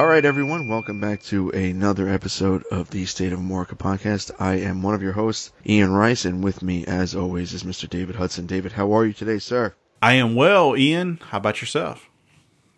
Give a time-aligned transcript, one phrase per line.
[0.00, 4.30] All right, everyone, welcome back to another episode of the State of Amorica podcast.
[4.40, 7.86] I am one of your hosts, Ian Rice, and with me, as always, is Mr.
[7.86, 8.46] David Hudson.
[8.46, 9.74] David, how are you today, sir?
[10.00, 11.20] I am well, Ian.
[11.22, 12.08] How about yourself?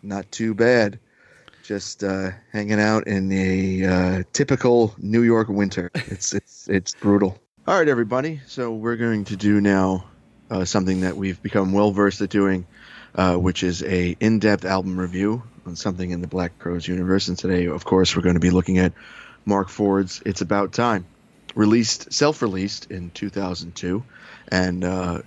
[0.01, 0.99] Not too bad.
[1.63, 5.91] Just uh, hanging out in a uh, typical New York winter.
[5.95, 7.39] It's it's it's brutal.
[7.65, 8.41] All right, everybody.
[8.47, 10.07] So we're going to do now
[10.51, 12.67] uh, something that we've become well versed at doing,
[13.15, 17.27] uh, which is a in-depth album review on something in the Black Crowes universe.
[17.27, 18.93] And today, of course, we're going to be looking at
[19.45, 21.05] Marc Ford's "It's About Time,"
[21.55, 24.03] released, self-released in 2002,
[24.49, 25.21] and uh,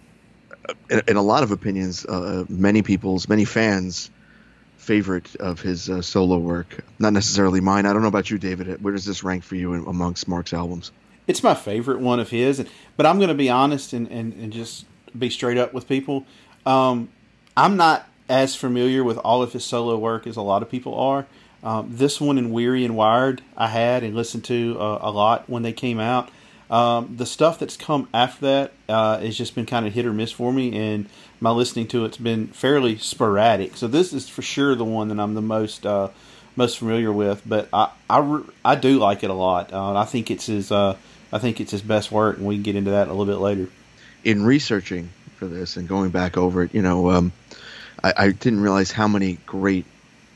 [0.90, 4.10] in, in, a lot of opinions, uh, many people's, many fans'
[4.76, 6.84] favorite of his uh, solo work.
[6.98, 7.86] Not necessarily mine.
[7.86, 8.82] I don't know about you, David.
[8.82, 10.92] Where does this rank for you in, amongst Marc's albums?
[11.26, 12.64] It's my favorite one of his,
[12.96, 14.86] but I'm going to be honest and, and, and just
[15.18, 16.24] be straight up with people.
[16.64, 17.08] Um,
[17.56, 20.94] I'm not as familiar with all of his solo work as a lot of people
[20.94, 21.26] are.
[21.62, 25.48] Um, this one in Weary and Wired, I had and listened to uh, a lot
[25.48, 26.30] when they came out.
[26.70, 30.12] Um, the stuff that's come after that uh, has just been kind of hit or
[30.12, 31.08] miss for me, and
[31.40, 33.76] my listening to it's been fairly sporadic.
[33.76, 36.08] So this is for sure the one that I'm the most uh,
[36.56, 37.42] most familiar with.
[37.46, 39.72] But I, I, I do like it a lot.
[39.72, 40.96] Uh, I think it's his uh,
[41.32, 43.40] I think it's his best work, and we can get into that a little bit
[43.40, 43.68] later.
[44.24, 47.10] In researching for this and going back over it, you know.
[47.10, 47.32] Um,
[48.02, 49.86] I, I didn't realize how many great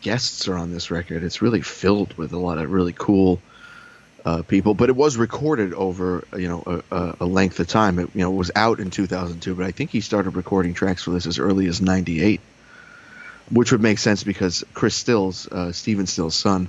[0.01, 1.23] guests are on this record.
[1.23, 3.41] It's really filled with a lot of really cool
[4.25, 7.99] uh, people, but it was recorded over you know a, a, length of time.
[7.99, 11.11] It you know was out in 2002, but I think he started recording tracks for
[11.11, 12.41] this as early as '98,
[13.51, 16.69] which would make sense because Chris Stills, uh, Stephen Stills' son,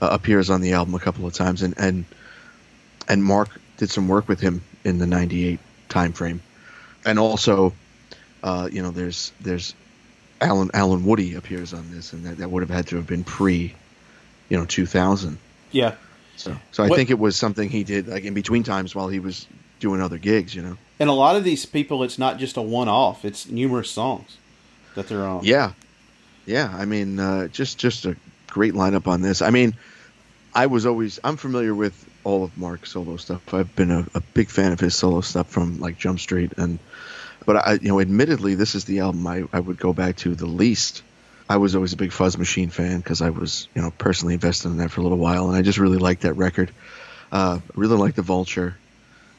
[0.00, 2.04] uh, appears on the album a couple of times, and and
[3.06, 6.40] and Marc did some work with him in the '98 time frame,
[7.04, 7.72] and also,
[8.42, 9.74] uh, you know, there's there's
[10.40, 13.24] Allen Allen Woody appears on this, and that, that would have had to have been
[13.24, 13.74] pre,
[14.48, 15.38] you know, 2000.
[15.70, 15.94] Yeah.
[16.36, 19.08] So so I what, think it was something he did like in between times while
[19.08, 19.46] he was
[19.80, 20.76] doing other gigs, you know.
[21.00, 24.36] And a lot of these people, it's not just a one-off; it's numerous songs
[24.94, 25.44] that they're on.
[25.44, 25.72] Yeah,
[26.46, 26.72] yeah.
[26.76, 28.16] I mean, uh, just just a
[28.46, 29.42] great lineup on this.
[29.42, 29.74] I mean,
[30.54, 33.52] I was always I'm familiar with all of Marc's solo stuff.
[33.52, 36.78] I've been a, a big fan of his solo stuff from like Jump Street and
[37.48, 40.34] but I, you know, admittedly, this is the album I, I would go back to
[40.34, 41.02] the least.
[41.48, 44.68] I was always a big Fuzz Machine fan because I was, you know, personally invested
[44.68, 46.70] in that for a little while, and I just really liked that record.
[47.32, 48.76] Uh, really liked the Vulture.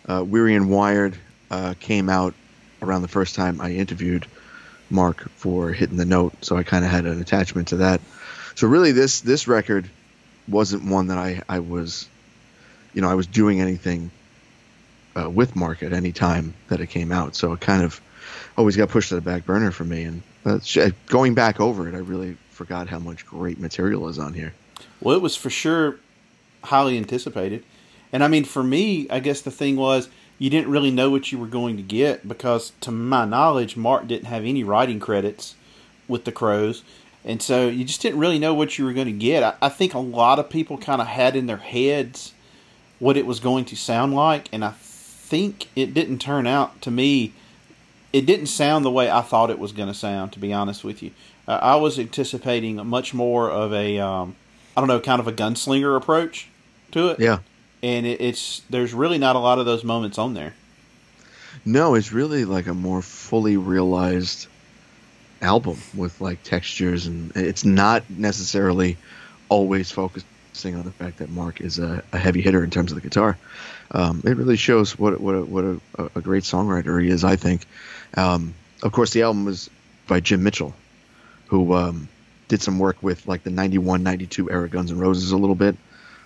[0.08, 1.20] Uh, Weary and Wired
[1.52, 2.34] uh, came out
[2.82, 4.26] around the first time I interviewed
[4.90, 8.02] Marc for hitting the note, so I kind of had an attachment to that.
[8.56, 9.88] So really, this this record
[10.48, 12.10] wasn't one that I I was,
[12.92, 14.10] you know, I was doing anything
[15.20, 17.36] uh, with Marc at any time that it came out.
[17.36, 18.02] So it kind of
[18.58, 20.04] always got pushed to the back burner for me.
[20.04, 20.60] And uh,
[21.08, 24.54] going back over it, I really forgot how much great material is on here.
[25.02, 25.98] Well, it was for sure
[26.64, 27.64] highly anticipated.
[28.12, 31.32] And I mean, for me, I guess the thing was you didn't really know what
[31.32, 35.56] you were going to get because, to my knowledge, Marc didn't have any writing credits
[36.08, 36.84] with the Crowes.
[37.26, 39.44] And so you just didn't really know what you were going to get.
[39.44, 42.34] I, I think a lot of people kind of had in their heads
[42.98, 44.50] what it was going to sound like.
[44.52, 44.72] And I
[45.30, 47.34] think it didn't turn out to me.
[48.12, 50.34] It didn't sound the way I thought it was going to sound.
[50.34, 51.12] To be honest with you,
[51.48, 54.36] uh, I was anticipating much more of a, um,
[54.76, 56.50] I don't know, kind of a gunslinger approach
[56.92, 57.20] to it.
[57.20, 57.40] Yeah,
[57.84, 60.56] and it, it's there's really not a lot of those moments on there.
[61.66, 64.48] No, it's really like a more fully realized
[65.42, 68.98] album with like textures, and it's not necessarily
[69.50, 69.92] always
[70.60, 73.02] focusing on the fact that Marc is a, a heavy hitter in terms of the
[73.02, 73.38] guitar
[73.92, 75.80] um, it really shows what what a, what a,
[76.16, 77.24] a, great songwriter he is.
[77.24, 77.66] I think.
[78.16, 78.54] Um,
[78.84, 79.70] of course, the album was
[80.08, 80.76] by Jim Mitchell,
[81.48, 82.08] who um,
[82.48, 85.76] did some work with like the 91, 92 era Guns N' Roses a little bit.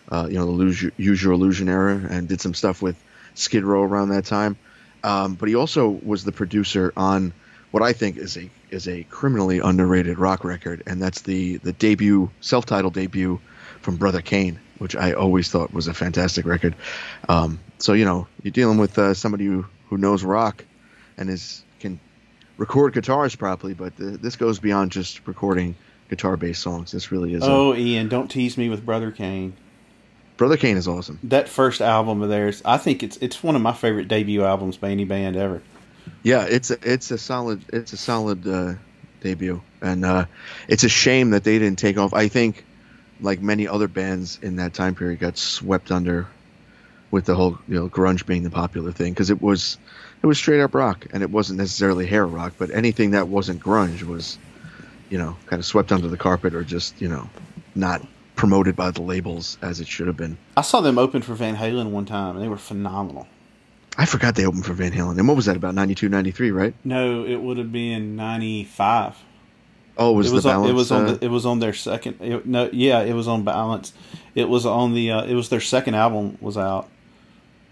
[0.09, 3.01] Uh, you know, the Lose, Use Your Illusion era, and did some stuff with
[3.33, 4.57] Skid Row around that time.
[5.03, 7.31] Um, but he also was the producer on
[7.71, 11.71] what I think is a is a criminally underrated rock record, and that's the the
[11.71, 13.39] debut self titled debut
[13.83, 16.75] from Brother Cane, which I always thought was a fantastic record.
[17.29, 20.65] Um, so you know, you're dealing with uh, somebody who, who knows rock
[21.17, 21.99] and is can
[22.57, 25.75] record guitars properly, but the, this goes beyond just recording
[26.09, 26.91] guitar-based songs.
[26.91, 27.43] This really is.
[27.43, 29.53] Oh, a, Ian, don't tease me with Brother Cane.
[30.37, 31.19] Brother Cane is awesome.
[31.23, 34.77] That first album of theirs, I think it's it's one of my favorite debut albums
[34.77, 35.61] by any band ever.
[36.23, 38.73] Yeah, it's a, it's a solid it's a solid uh,
[39.21, 40.25] debut, and uh,
[40.67, 42.13] it's a shame that they didn't take off.
[42.13, 42.65] I think,
[43.23, 46.27] like many other bands in that time period, got swept under
[47.09, 49.77] with the whole you know grunge being the popular thing because it was
[50.21, 53.61] it was straight up rock and it wasn't necessarily hair rock, but anything that wasn't
[53.61, 54.37] grunge was
[55.09, 57.29] you know kind of swept under the carpet or just you know
[57.75, 58.05] not
[58.35, 60.37] promoted by the labels as it should have been.
[60.57, 63.27] I saw them open for Van Halen one time, and they were phenomenal.
[63.95, 65.19] I forgot they opened for Van Halen.
[65.19, 66.73] And what was that about 92, 93, right?
[66.83, 69.15] No, it would have been ninety five.
[69.97, 70.69] Oh, it was, it was the on, balance.
[70.71, 73.27] it was on uh, the, it was on their second it, no yeah it was
[73.27, 73.93] on balance
[74.33, 76.89] it was on the uh, it was their second album was out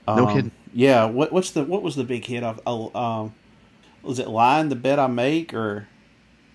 [0.07, 0.51] No Um, kidding.
[0.73, 3.33] yeah what what's the what was the big hit of oh um
[4.03, 5.88] was it in the bed I make or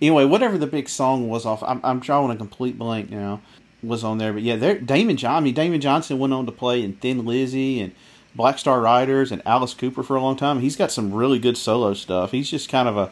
[0.01, 3.41] anyway whatever the big song was off I'm, I'm drawing a complete blank now
[3.83, 6.53] was on there but yeah there Damon John I mean Damon Johnson went on to
[6.53, 7.93] play in Thin Lizzy and
[8.37, 11.57] Black Star Riders and Alice Cooper for a long time he's got some really good
[11.57, 13.11] solo stuff he's just kind of a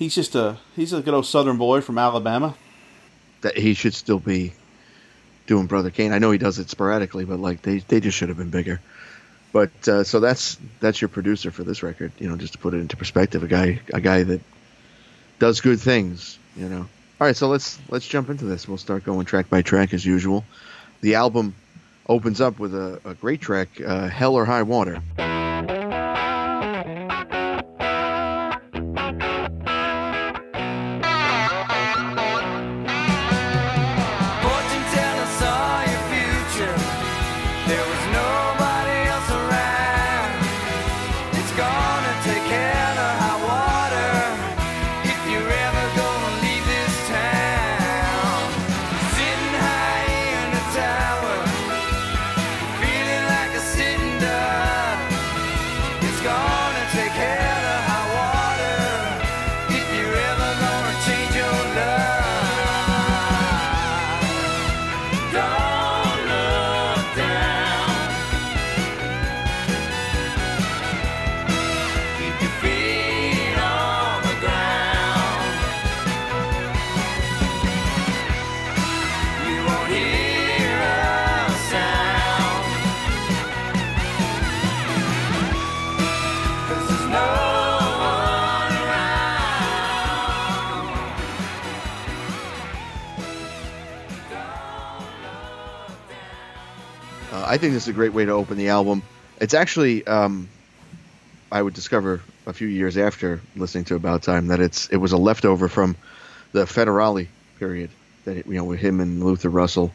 [0.00, 2.56] he's just a he's a good old southern boy from Alabama
[3.42, 4.52] that he should still be
[5.46, 6.12] doing Brother Cane.
[6.12, 8.80] I know he does it sporadically, but like they they just should have been bigger.
[9.52, 12.10] But uh, so that's that's your producer for this record.
[12.18, 14.40] You know, just to put it into perspective, a guy a guy that
[15.38, 16.38] does good things.
[16.56, 16.88] You know.
[17.20, 18.66] All right, so let's let's jump into this.
[18.66, 20.44] We'll start going track by track as usual.
[21.02, 21.54] The album
[22.08, 25.02] opens up with a, a great track, uh, "Hell or High Water."
[98.00, 99.02] Great way to open the album.
[99.42, 100.48] It's actually, um,
[101.52, 105.12] I would discover a few years after listening to About Time that it's it was
[105.12, 105.96] a leftover from
[106.52, 107.26] the Federale
[107.58, 107.90] period
[108.24, 109.92] that you know with him and Luther Russell.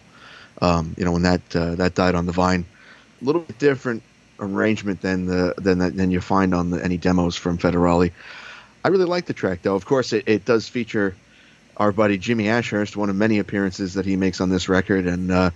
[0.61, 2.67] Um, you know when that uh, that died on the Vine,
[3.23, 4.03] a little bit different
[4.39, 8.11] arrangement than the than that than you find on the, any demos from Federale.
[8.83, 9.73] I really like the track though.
[9.73, 11.15] Of course, it, it does feature
[11.75, 15.31] our buddy Jimmy Ashhurst, one of many appearances that he makes on this record, and
[15.31, 15.49] uh,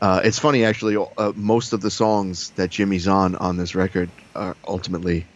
[0.00, 0.96] uh, it's funny actually.
[0.96, 5.26] Uh, most of the songs that Jimmy's on on this record are ultimately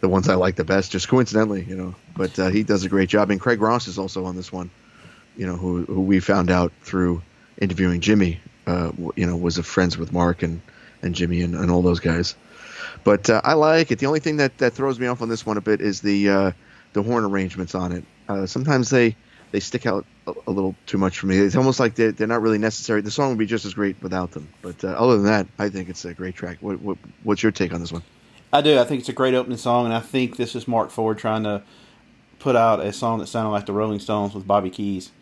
[0.00, 1.94] the ones I like the best, just coincidentally, you know.
[2.16, 4.70] But uh, he does a great job, and Craig Ross is also on this one.
[5.36, 7.22] You know, who who we found out through
[7.58, 8.40] interviewing Jimmy.
[8.66, 10.60] Uh, you know, was a friends with Mark and
[11.02, 12.34] and Jimmy and, and all those guys.
[13.04, 13.98] But uh, I like it.
[13.98, 16.28] The only thing that, that throws me off on this one a bit is the
[16.28, 16.52] uh,
[16.92, 18.04] the horn arrangements on it.
[18.48, 19.16] Sometimes they
[19.50, 21.36] they stick out a, a little too much for me.
[21.36, 23.00] It's almost like they're, they're not really necessary.
[23.02, 24.48] The song would be just as great without them.
[24.62, 26.58] But uh, other than that, I think it's a great track.
[26.60, 28.02] What, what what's your take on this one?
[28.52, 28.78] I do.
[28.78, 31.44] I think it's a great opening song, and I think this is Marc Ford trying
[31.44, 31.62] to
[32.38, 35.12] put out a song that sounded like the Rolling Stones with Bobby Keys,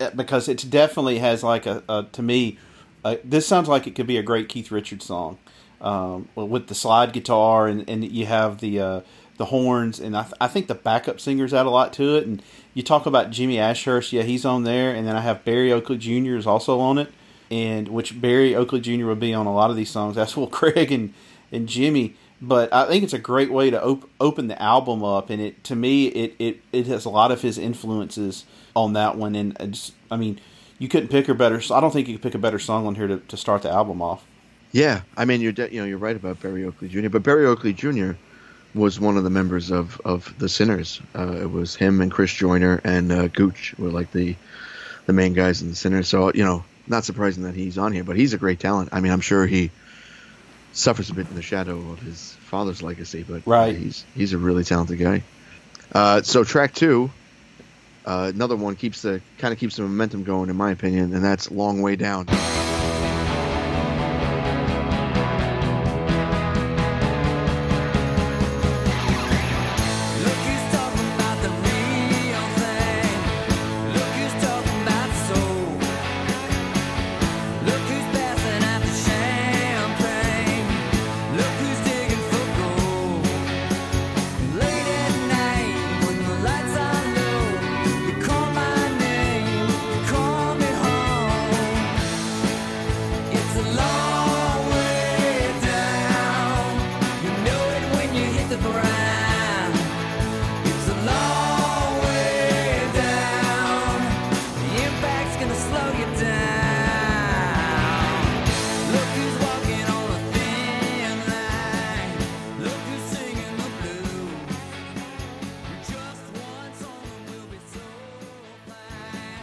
[0.00, 2.56] Uh, because it definitely has like a, a to me,
[3.04, 5.38] uh, this sounds like it could be a great Keith Richards song,
[5.80, 9.00] um, with the slide guitar and, and you have the uh,
[9.42, 12.26] the horns, and I, th- I think the backup singers add a lot to it.
[12.28, 12.40] And
[12.74, 15.98] you talk about Jimmy Ashhurst, yeah, he's on there, and then I have Berry Oakley
[15.98, 16.36] Jr.
[16.36, 17.12] is also on it,
[17.50, 19.06] and which Berry Oakley Jr.
[19.06, 20.14] will be on a lot of these songs.
[20.16, 21.12] That's well, Craig and
[21.50, 22.14] and Jimmy.
[22.40, 25.64] But I think it's a great way to op- open the album up, and it
[25.64, 28.44] to me it, it, it has a lot of his influences
[28.76, 29.34] on that one.
[29.34, 30.40] And it's, I mean,
[30.78, 31.60] you couldn't pick a better.
[31.72, 33.70] I don't think you could pick a better song on here to, to start the
[33.70, 34.24] album off.
[34.72, 37.08] Yeah, I mean you're de- you know you're right about Berry Oakley Jr.
[37.08, 38.12] But Berry Oakley Jr.
[38.74, 41.00] was one of the members of of the Sinners.
[41.14, 44.36] Uh, it was him and Chris Joyner and uh, Gooch were like the
[45.06, 46.08] the main guys in the Sinners.
[46.08, 48.04] So you know, not surprising that he's on here.
[48.04, 48.90] But he's a great talent.
[48.92, 49.70] I mean, I'm sure he
[50.72, 53.76] suffers a bit in the shadow of his father's legacy, but uh, Right.
[53.76, 55.22] he's he's a really talented guy.
[55.94, 57.10] Uh, so track two,
[58.06, 61.22] uh, another one keeps the kind of keeps the momentum going, in my opinion, and
[61.22, 62.26] that's "Long Way Down."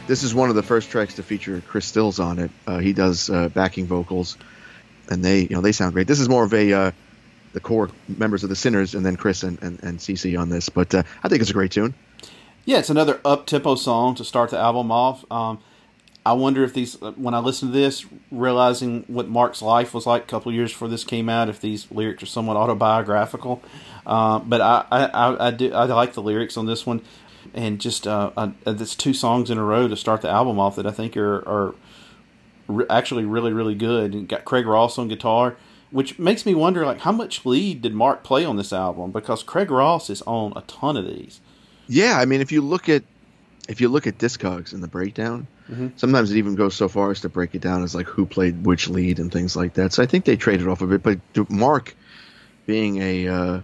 [0.09, 2.49] This is one of the first tracks to feature Chris Stills on it.
[2.65, 4.39] Uh, he does uh, backing vocals,
[5.07, 6.07] and they you know they sound great.
[6.07, 6.91] This is more of a uh,
[7.53, 10.67] the core members of the Sinners, and then Chris and and, and CC on this.
[10.67, 11.93] But uh, I think it's a great tune.
[12.65, 15.23] Yeah, it's another up tempo song to start the album off.
[15.31, 15.59] Um,
[16.25, 20.23] I wonder if these, when I listen to this, realizing what Marc's life was like
[20.23, 23.61] a couple years before this came out, if these lyrics are somewhat autobiographical.
[24.05, 27.01] Uh, but I, I, I, do, I like the lyrics on this one,
[27.53, 30.75] and just uh, uh, it's two songs in a row to start the album off
[30.75, 31.75] that I think are, are
[32.67, 34.13] re- actually really, really good.
[34.13, 35.57] And got Craig Ross on guitar,
[35.91, 39.11] which makes me wonder, like, how much lead did Marc play on this album?
[39.11, 41.41] Because Craig Ross is on a ton of these.
[41.87, 43.03] Yeah, I mean, if you look at
[43.67, 45.89] if you look at Discogs and the breakdown, mm-hmm.
[45.95, 48.65] sometimes it even goes so far as to break it down as like who played
[48.65, 49.93] which lead and things like that.
[49.93, 51.95] So I think they traded off a bit, But Marc,
[52.65, 53.61] being a uh,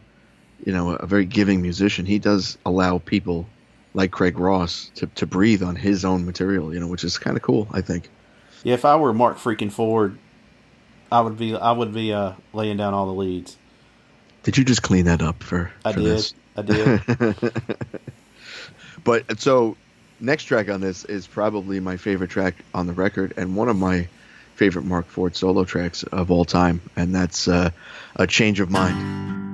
[0.63, 3.47] you know a very giving musician, he does allow people
[3.95, 7.37] like Craig Ross to, to breathe on his own material, you know, which is kind
[7.37, 7.67] of cool.
[7.71, 8.09] I think.
[8.63, 10.17] Yeah, if I were Marc freaking Ford,
[11.11, 13.57] I would be I would be uh, laying down all the leads.
[14.43, 15.71] Did you just clean that up for?
[15.83, 16.07] I for did.
[16.07, 16.33] This?
[16.57, 17.01] I did.
[19.03, 19.77] but so
[20.19, 23.77] next track on this is probably my favorite track on the record and one of
[23.77, 24.07] my
[24.55, 27.71] favorite Marc Ford solo tracks of all time, and that's uh,
[28.15, 29.44] a change of mind.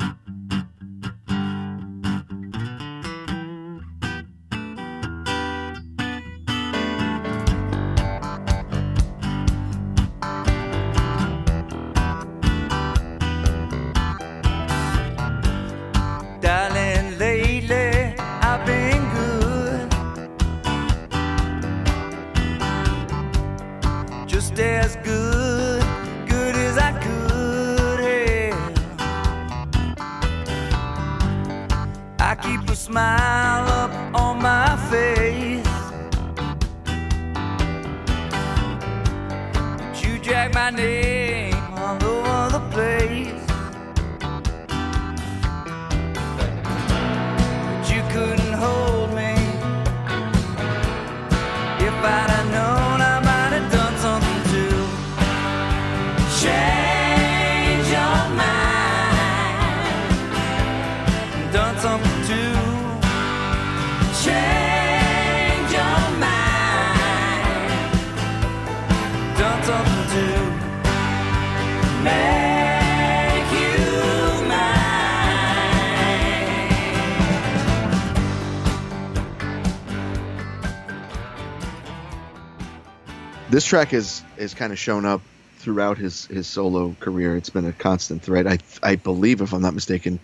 [83.62, 85.22] This track is is kind of shown up
[85.58, 87.36] throughout his his solo career.
[87.36, 88.48] It's been a constant thread.
[88.48, 90.20] I I believe, if I'm not mistaken,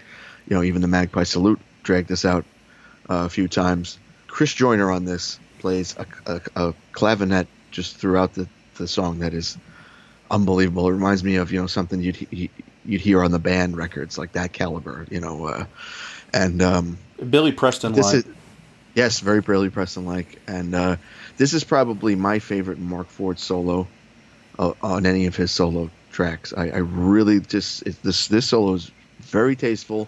[0.47, 2.45] you know, even the Magpie Salute dragged this out
[3.07, 3.99] uh, a few times.
[4.25, 8.47] Chris Joyner on this plays a, a, a clavinet just throughout the,
[8.79, 9.55] the song that is
[10.31, 10.87] unbelievable.
[10.87, 14.31] It reminds me of you know something you'd you'd hear on the band records like
[14.31, 15.65] that caliber, you know, uh,
[16.33, 16.97] and um,
[17.29, 18.25] Billy Preston like.
[18.95, 20.97] Yes, very Billy Preston like, and uh,
[21.37, 23.87] this is probably my favorite Marc Ford solo
[24.59, 26.53] uh, on any of his solo tracks.
[26.55, 30.07] I, I really just it, this this solo is very tasteful,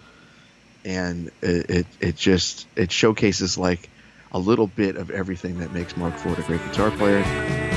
[0.84, 3.88] and it, it it just it showcases like
[4.32, 7.69] a little bit of everything that makes Marc Ford a great guitar player.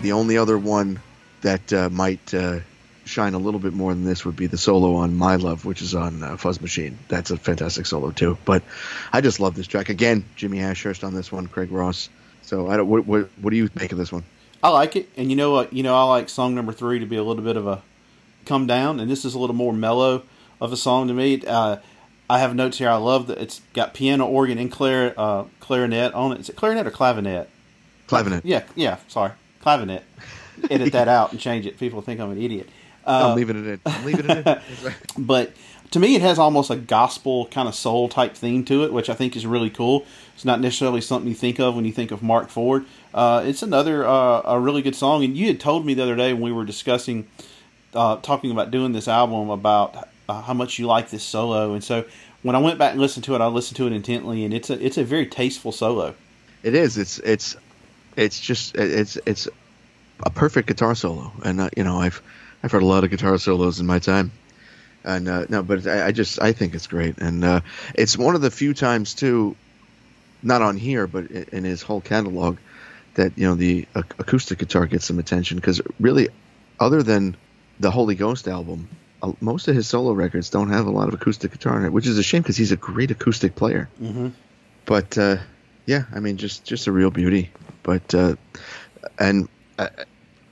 [0.00, 1.00] The only other one
[1.42, 2.60] that uh, might uh,
[3.04, 5.82] shine a little bit more than this would be the solo on My Love, which
[5.82, 6.98] is on uh, Fuzz Machine.
[7.08, 8.36] That's a fantastic solo too.
[8.44, 8.62] But
[9.12, 9.88] I just love this track.
[9.88, 12.08] Again, Jimmy Ashurst on this one, Craig Ross.
[12.42, 12.88] So I don't.
[12.88, 14.24] What, what, what do you make of this one?
[14.62, 15.72] I like it, and you know what?
[15.72, 17.82] You know I like song number three to be a little bit of a
[18.44, 20.22] come down, and this is a little more mellow
[20.60, 21.42] of a song to me.
[21.46, 21.76] Uh,
[22.28, 22.88] I have notes here.
[22.88, 26.40] I love that it's got piano, organ, and clar- uh, clarinet on it.
[26.40, 27.46] Is it clarinet or clavinet?
[28.08, 28.42] Clavinet.
[28.44, 28.98] Yeah, yeah.
[29.08, 29.32] Sorry,
[29.66, 30.02] clavinet.
[30.70, 31.78] Edit that out and change it.
[31.78, 32.68] People think I'm an idiot.
[33.06, 33.80] Uh, I'm leaving it in.
[33.84, 34.60] I'm leaving it in.
[35.24, 35.52] but
[35.90, 39.10] to me, it has almost a gospel kind of soul type theme to it, which
[39.10, 40.06] I think is really cool.
[40.34, 42.86] It's not necessarily something you think of when you think of Marc Ford.
[43.12, 45.24] Uh, it's another uh, a really good song.
[45.24, 47.26] And you had told me the other day when we were discussing
[47.94, 51.82] uh, talking about doing this album about uh, how much you like this solo, and
[51.82, 52.04] so
[52.42, 54.70] when I went back and listened to it, I listened to it intently, and it's
[54.70, 56.14] a it's a very tasteful solo.
[56.62, 56.98] It is.
[56.98, 57.56] It's it's
[58.16, 59.48] it's just it's it's
[60.24, 62.22] a perfect guitar solo, and uh, you know I've
[62.62, 64.32] I've heard a lot of guitar solos in my time,
[65.04, 67.60] and uh, no, but I, I just I think it's great, and uh,
[67.94, 69.54] it's one of the few times too,
[70.42, 72.56] not on here, but in, in his whole catalog,
[73.14, 76.28] that you know the ac- acoustic guitar gets some attention because really,
[76.80, 77.36] other than
[77.78, 78.88] the Holy Ghost album,
[79.22, 81.92] uh, most of his solo records don't have a lot of acoustic guitar in it,
[81.92, 83.90] which is a shame because he's a great acoustic player.
[84.00, 84.28] Mm-hmm.
[84.86, 85.36] But uh,
[85.84, 87.50] yeah, I mean, just just a real beauty.
[87.86, 88.34] But uh,
[89.16, 89.88] and uh,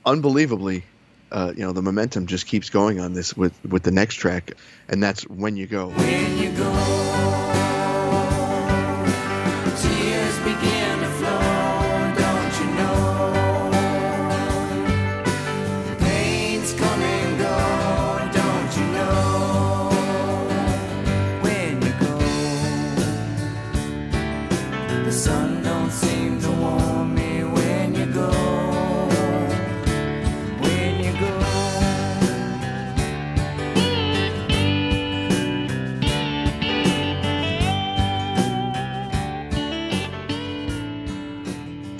[0.05, 0.85] unbelievably,
[1.33, 4.53] uh, you know, the momentum just keeps going on this with with the next track,
[4.87, 5.89] and that's when you go.
[5.89, 6.84] When you go,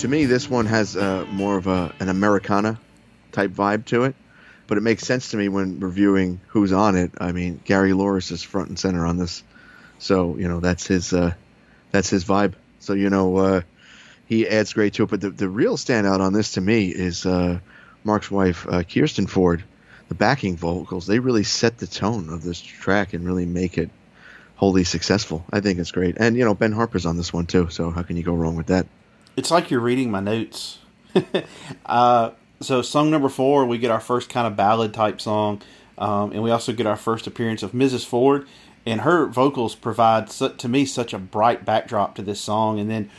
[0.06, 2.80] To me, this one has uh, more of a an Americana
[3.32, 4.16] type vibe to it,
[4.68, 7.14] but it makes sense to me when reviewing who's on it.
[7.20, 9.42] I mean, Gary Louris is front and center on this,
[9.98, 11.34] so you know that's his uh,
[11.90, 12.54] that's his vibe.
[12.82, 13.62] So you know uh,
[14.28, 15.10] he adds great to it.
[15.10, 17.58] But the the real standout on this to me is uh,
[18.04, 19.64] Marc's wife, uh, Kirsten Ford.
[20.10, 23.90] The backing vocals they really set the tone of this track and really make it
[24.56, 25.44] wholly successful.
[25.52, 27.72] I think it's great, and you know Ben Harper's on this one too.
[27.72, 28.86] So how can you go wrong with that?
[29.38, 30.80] It's like you're reading my notes.
[31.86, 35.62] uh, so, song number four, we get our first kind of ballad type song,
[35.98, 38.06] um, and we also get our first appearance of Mrs.
[38.06, 38.48] Ford,
[38.86, 42.80] and her vocals provide to me such a bright backdrop to this song.
[42.80, 43.10] And then,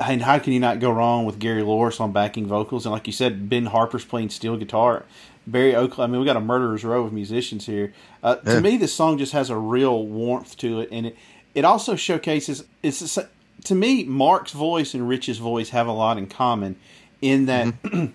[0.00, 2.86] and how can you not go wrong with Gary Louris on backing vocals?
[2.86, 5.04] And like you said, Ben Harper's playing steel guitar.
[5.46, 6.04] Berry Oakley.
[6.04, 7.92] I mean, we got a murderer's row of musicians here.
[8.22, 8.54] Uh, Yeah.
[8.54, 11.16] To me, this song just has a real warmth to it, and it
[11.54, 12.64] it also showcases.
[12.82, 13.18] It's
[13.64, 16.76] to me, Marc's voice and Rich's voice have a lot in common,
[17.20, 17.74] in that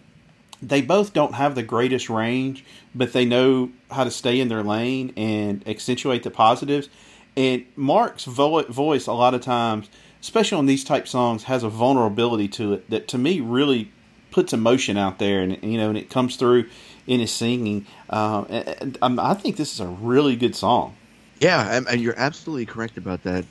[0.62, 4.64] they both don't have the greatest range, but they know how to stay in their
[4.64, 6.90] lane and accentuate the positives.
[7.38, 9.90] And Marc's vo- voice, a lot of times,
[10.22, 13.92] especially on these type songs, has a vulnerability to it that to me really
[14.32, 16.70] puts emotion out there, and you know, and it comes through
[17.08, 17.86] in his singing.
[18.10, 20.96] Uh, and, and I think this is a really good song.
[21.40, 23.46] Yeah, and, and you're absolutely correct about that,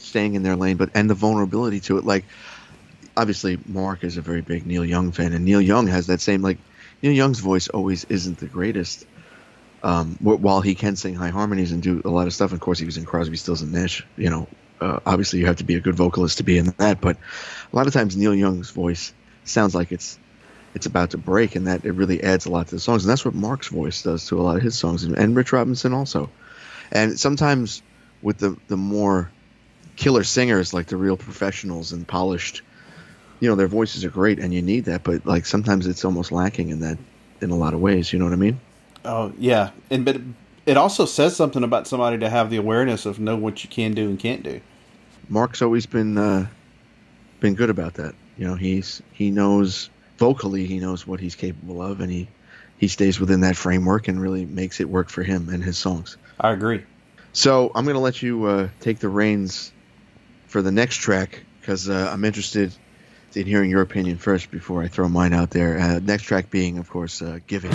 [0.00, 2.04] staying in their lane, but and the vulnerability to it.
[2.04, 2.24] Like,
[3.16, 6.42] obviously, Marc is a very big Neil Young fan, and Neil Young has that same
[6.42, 6.58] like
[7.02, 9.06] Neil Young's voice always isn't the greatest.
[9.82, 12.60] Um, wh- while he can sing high harmonies and do a lot of stuff, of
[12.60, 14.04] course, he was in Crosby, Stills and Nash.
[14.16, 14.48] You know,
[14.80, 17.00] uh, obviously, you have to be a good vocalist to be in that.
[17.00, 17.16] But
[17.72, 19.12] a lot of times, Neil Young's voice
[19.44, 20.18] sounds like it's
[20.74, 23.04] it's about to break, and that it really adds a lot to the songs.
[23.04, 25.52] And that's what Marc's voice does to a lot of his songs, and, and Rich
[25.52, 26.30] Robinson also.
[26.90, 27.82] And sometimes
[28.22, 29.30] with the the more
[29.98, 32.62] killer singers, like the real professionals and polished,
[33.40, 35.02] you know, their voices are great, and you need that.
[35.02, 36.98] But like sometimes it's almost lacking in that
[37.40, 38.12] in a lot of ways.
[38.12, 38.60] You know what I mean?
[39.04, 40.20] Oh yeah, and but
[40.66, 43.92] it also says something about somebody to have the awareness of know what you can
[43.92, 44.60] do and can't do.
[45.28, 46.46] Marc's always been uh,
[47.40, 48.14] been good about that.
[48.36, 52.28] You know, he's he knows vocally he knows what he's capable of, and he
[52.78, 56.16] he stays within that framework and really makes it work for him and his songs.
[56.40, 56.84] I agree.
[57.32, 59.72] So I'm going to let you uh, take the reins
[60.48, 62.74] for the next track because uh, I'm interested
[63.34, 65.78] in hearing your opinion first before I throw mine out there.
[65.78, 67.70] Uh, next track being, of course, uh, "Giving."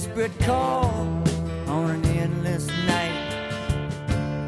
[0.00, 0.86] Desperate call
[1.66, 3.68] on an endless night.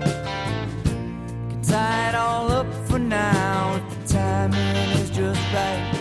[0.00, 4.58] Can tie it all up for now if the timing
[4.98, 5.92] is just right.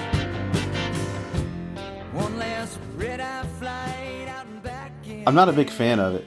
[2.13, 4.93] One last red eye flight out and back.
[5.27, 6.25] I'm not a big fan of it.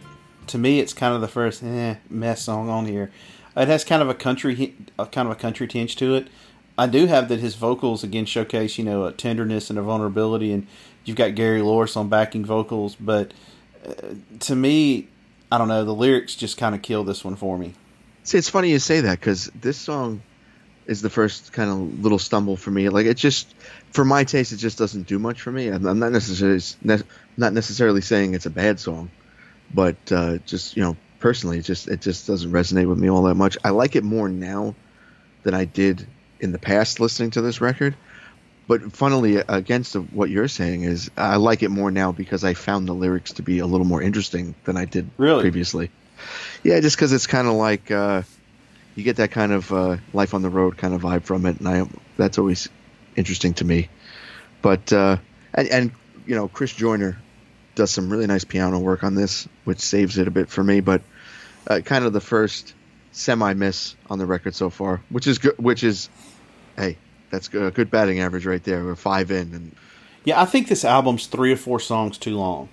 [0.48, 3.10] To me, it's kind of the first eh, mess song on here.
[3.56, 6.28] It has kind of a country, kind of a country tinge to it.
[6.76, 10.52] I do have that his vocals again showcase, you know, a tenderness and a vulnerability,
[10.52, 10.66] and
[11.04, 12.94] you've got Gary Louris on backing vocals.
[12.94, 13.32] But
[13.86, 15.08] uh, to me,
[15.50, 15.84] I don't know.
[15.84, 17.74] The lyrics just kind of kill this one for me.
[18.24, 20.22] See, it's funny you say that because this song
[20.86, 22.88] is the first kind of little stumble for me.
[22.88, 23.54] Like it just,
[23.90, 25.68] for my taste, it just doesn't do much for me.
[25.68, 27.02] I'm, I'm not necessarily ne-
[27.36, 29.10] not necessarily saying it's a bad song,
[29.72, 33.22] but uh, just you know, personally, it just it just doesn't resonate with me all
[33.24, 33.56] that much.
[33.64, 34.74] I like it more now
[35.42, 36.06] than I did
[36.40, 37.94] in the past listening to this record.
[38.66, 42.88] But funnily, against what you're saying is, I like it more now because I found
[42.88, 45.42] the lyrics to be a little more interesting than I did Really?
[45.42, 45.90] previously.
[46.62, 48.22] Yeah, just because it's kind of like uh,
[48.94, 51.58] you get that kind of uh, life on the road kind of vibe from it,
[51.58, 52.68] and I that's always
[53.16, 53.90] interesting to me.
[54.62, 55.18] But uh,
[55.52, 55.92] and, and
[56.26, 57.18] you know, Chris Joyner
[57.74, 60.80] does some really nice piano work on this, which saves it a bit for me.
[60.80, 61.02] But
[61.66, 62.72] uh, kind of the first
[63.12, 65.58] semi miss on the record so far, which is good.
[65.58, 66.08] Which is,
[66.76, 66.96] hey,
[67.34, 68.84] that's a good batting average right there.
[68.84, 69.72] We're five in, and
[70.24, 72.68] Yeah, I think this album's three or four songs too long,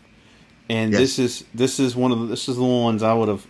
[0.69, 0.99] and Yes.
[1.01, 3.45] this is this is one of the, this is the ones I would have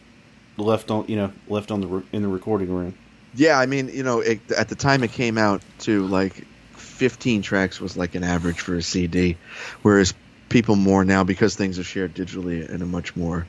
[0.57, 2.93] left on you know left on the in the recording room.
[3.35, 6.45] yeah, I mean, you know, it, at the time it came out, to like
[6.75, 9.37] 15 tracks was like an average for a CD,
[9.83, 10.13] whereas
[10.49, 13.45] people more now because things are shared digitally in a much more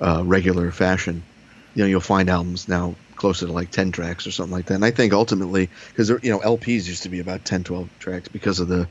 [0.00, 1.22] uh, regular fashion.
[1.74, 4.74] You know, you'll find albums now closer to like 10 tracks or something like that.
[4.74, 8.28] And I think ultimately, because you know, LPs used to be about 10, 12 tracks
[8.28, 8.86] because of the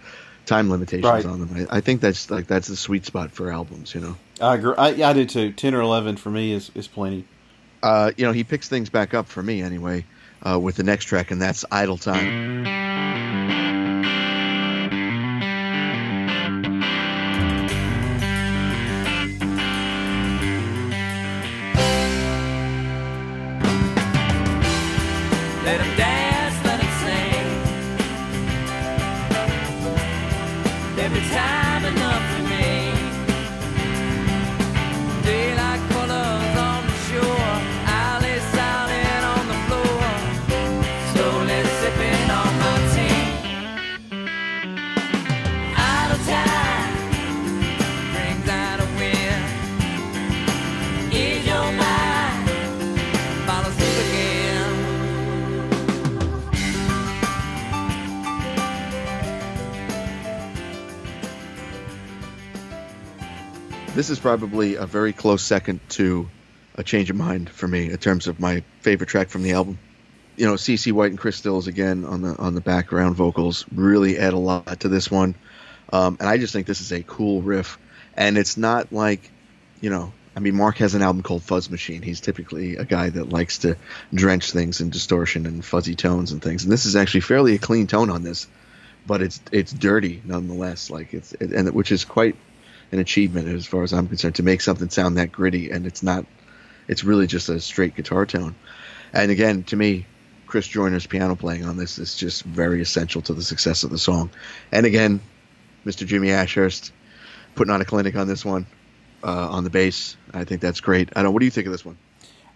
[0.45, 1.25] time limitations Right.
[1.25, 1.67] on them.
[1.71, 3.95] I, I think that's like that's the sweet spot for albums.
[3.95, 4.15] You know.
[4.41, 4.75] I agree.
[4.77, 5.51] I, yeah, I do too.
[5.51, 7.25] Ten or eleven for me is is plenty.
[7.81, 10.05] uh, you know, he picks things back up for me anyway
[10.43, 13.64] uh, with the next track, and that's Idle Time.
[30.97, 31.64] Every time
[63.95, 66.27] This is probably a very close second to
[66.75, 69.79] a change of mind for me in terms of my favorite track from the album.
[70.35, 74.17] You know, CC White and Chris Stills again on the on the background vocals really
[74.17, 75.33] add a lot to this one,
[75.93, 77.79] um, and I just think this is a cool riff.
[78.17, 79.31] And it's not like,
[79.79, 82.01] you know, I mean, Marc has an album called Fuzz Machine.
[82.01, 83.77] He's typically a guy that likes to
[84.13, 86.63] drench things in distortion and fuzzy tones and things.
[86.63, 88.47] And this is actually fairly a clean tone on this,
[89.07, 90.89] but it's it's dirty nonetheless.
[90.89, 92.35] Like it's it, and which is quite
[92.95, 96.01] an achievement as far as I'm concerned to make something sound that gritty and it's
[96.01, 96.25] not
[96.87, 98.55] it's really just a straight guitar tone.
[99.13, 100.05] And again, to me,
[100.45, 103.97] Chris Joyner's piano playing on this is just very essential to the success of the
[103.97, 104.29] song.
[104.71, 105.19] And again,
[105.85, 106.05] Mr.
[106.05, 106.91] Jimmy Ashhurst
[107.55, 108.65] putting on a clinic on this one
[109.23, 110.15] uh, on the bass.
[110.33, 111.09] I think that's great.
[111.15, 111.33] I don't.
[111.33, 111.97] What do you think of this one?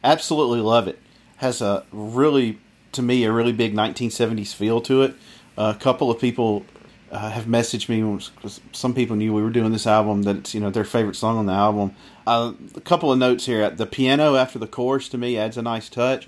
[0.03, 0.99] Absolutely love it.
[1.37, 2.59] Has a really,
[2.93, 5.15] to me, a really big 1970s feel to it.
[5.57, 6.65] a couple of people
[7.11, 8.01] uh, have messaged me
[8.35, 11.15] because some people knew we were doing this album that it's you know their favorite
[11.15, 11.95] song on the album.
[12.27, 13.69] Uh, a couple of notes here.
[13.69, 16.27] The piano after the chorus to me adds a nice touch.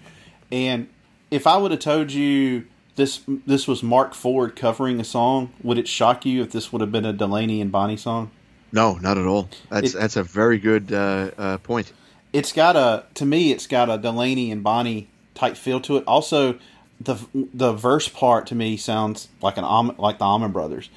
[0.51, 0.89] And
[1.29, 2.65] if I would have told you
[2.95, 6.81] this this was Marc Ford covering a song, would it shock you if this would
[6.81, 8.31] have been a Delaney and Bonnie song?
[8.71, 9.49] No, not at all.
[9.69, 11.93] That's It- that's a very good uh, uh, point.
[12.33, 16.03] it's got a to me it's got a Delaney and Bonnie type feel to it.
[16.07, 16.57] Also,
[17.03, 20.89] the the verse part to me sounds like an like the Allman Brothers,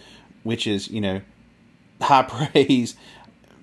[0.43, 1.21] which is you know
[2.01, 2.97] high praise.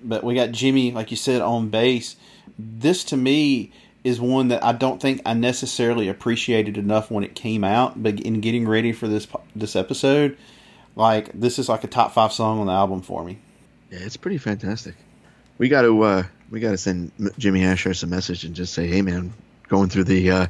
[0.04, 2.16] But we got Jimmy, like you said, on bass.
[2.58, 7.36] This to me is one that I don't think I necessarily appreciated enough when it
[7.36, 8.02] came out.
[8.02, 10.36] But in getting ready for this this episode,
[10.96, 13.38] like this is like a top five song on the album for me.
[13.90, 14.94] Yeah, it's pretty fantastic.
[15.58, 18.88] We got to uh, we got to send Jimmy Ashhurst a message and just say,
[18.88, 19.32] "Hey, man,
[19.72, 20.46] going through the uh,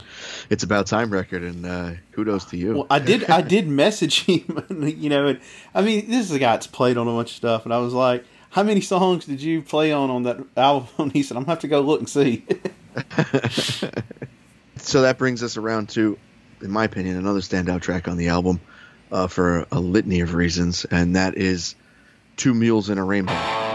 [0.50, 3.30] it's about time record, and uh, kudos to you." Well, I did.
[3.30, 4.42] I did message him.
[4.82, 5.40] You know, and
[5.74, 7.78] I mean, this is a guy that's played on a bunch of stuff, and I
[7.78, 11.36] was like, "How many songs did you play on on that album?" And he said,
[11.36, 12.44] "I'm gonna have to go look and see."
[14.76, 16.18] so that brings us around to,
[16.60, 18.60] in my opinion, another standout track on the album
[19.12, 21.76] uh, for a litany of reasons, and that is
[22.36, 23.71] Two Mules in a Rainbow.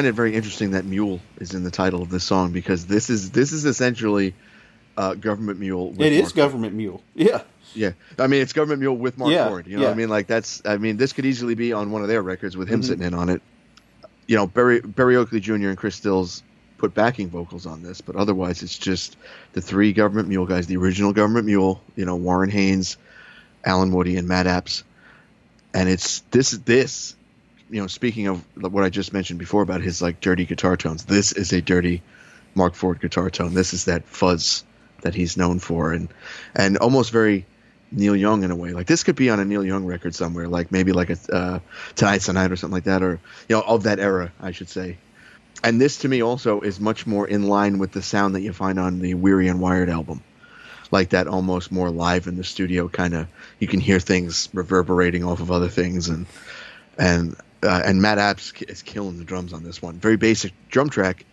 [0.00, 3.10] Find it very interesting that "Mule" is in the title of this song because this
[3.10, 4.34] is this is essentially
[4.96, 7.02] uh, "Government Mule." With It is Marc government mule.
[7.14, 7.42] Yeah.
[7.74, 9.66] Yeah, I mean it's Government Mule with Marc Yeah, Ford.
[9.66, 9.92] You know, what yeah.
[9.92, 10.62] I mean like that's.
[10.64, 12.84] I mean this could easily be on one of their records with him Mhm.
[12.86, 13.42] sitting in on it.
[14.26, 15.68] You know, Berry Berry Oakley Jr.
[15.68, 16.42] and Chris Stills
[16.78, 19.18] put backing vocals on this, but otherwise it's just
[19.52, 21.82] the three Government Mule guys, the original Government Mule.
[21.94, 22.96] You know, Warren Haynes,
[23.66, 24.82] Allen Woody, and Matt Abts,
[25.74, 27.16] and it's this this.
[27.70, 31.04] You know, speaking of what I just mentioned before about his like dirty guitar tones,
[31.04, 32.02] this is a dirty
[32.54, 33.54] Marc Ford guitar tone.
[33.54, 34.64] This is that fuzz
[35.02, 36.08] that he's known for, and
[36.54, 37.46] and almost very
[37.92, 38.72] Neil Young in a way.
[38.72, 41.58] Like this could be on a Neil Young record somewhere, like maybe like a uh,
[41.94, 44.68] Tonight's the Night or something like that, or you know of that era, I should
[44.68, 44.98] say.
[45.62, 48.52] And this to me also is much more in line with the sound that you
[48.52, 50.22] find on the Weary and Wired album,
[50.90, 53.26] like that almost more live in the studio kind of.
[53.58, 56.26] You can hear things reverberating off of other things, and
[56.98, 59.96] and uh, and Matt Abts is killing the drums on this one.
[59.98, 61.24] Very basic drum track,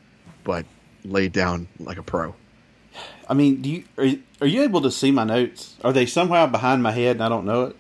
[0.43, 0.65] but
[1.05, 2.35] laid down like a pro.
[3.29, 5.75] I mean, do you are, you- are you able to see my notes?
[5.83, 7.75] Are they somehow behind my head and I don't know it?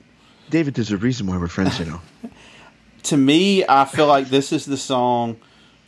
[0.49, 2.01] David, there's a reason why we're friends, you know.
[3.03, 5.37] To me, I feel like this is the song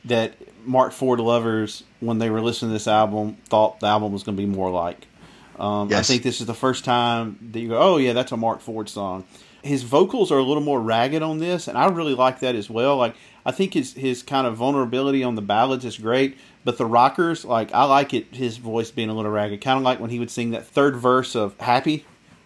[0.05, 4.23] that Marc Ford lovers, when they were listening to this album, thought the album was
[4.23, 5.05] going to be more like.
[5.59, 8.37] Um, I think this is the first time that you go, oh yeah, that's a
[8.37, 9.25] Marc Ford song.
[9.63, 12.69] His vocals are a little more ragged on this, and I really like that as
[12.69, 12.97] well.
[12.97, 16.85] Like I think his his kind of vulnerability on the ballads is great, but the
[16.85, 20.09] rockers, like I like it, his voice being a little ragged, kind of like when
[20.09, 22.05] he would sing that third verse of "Happy."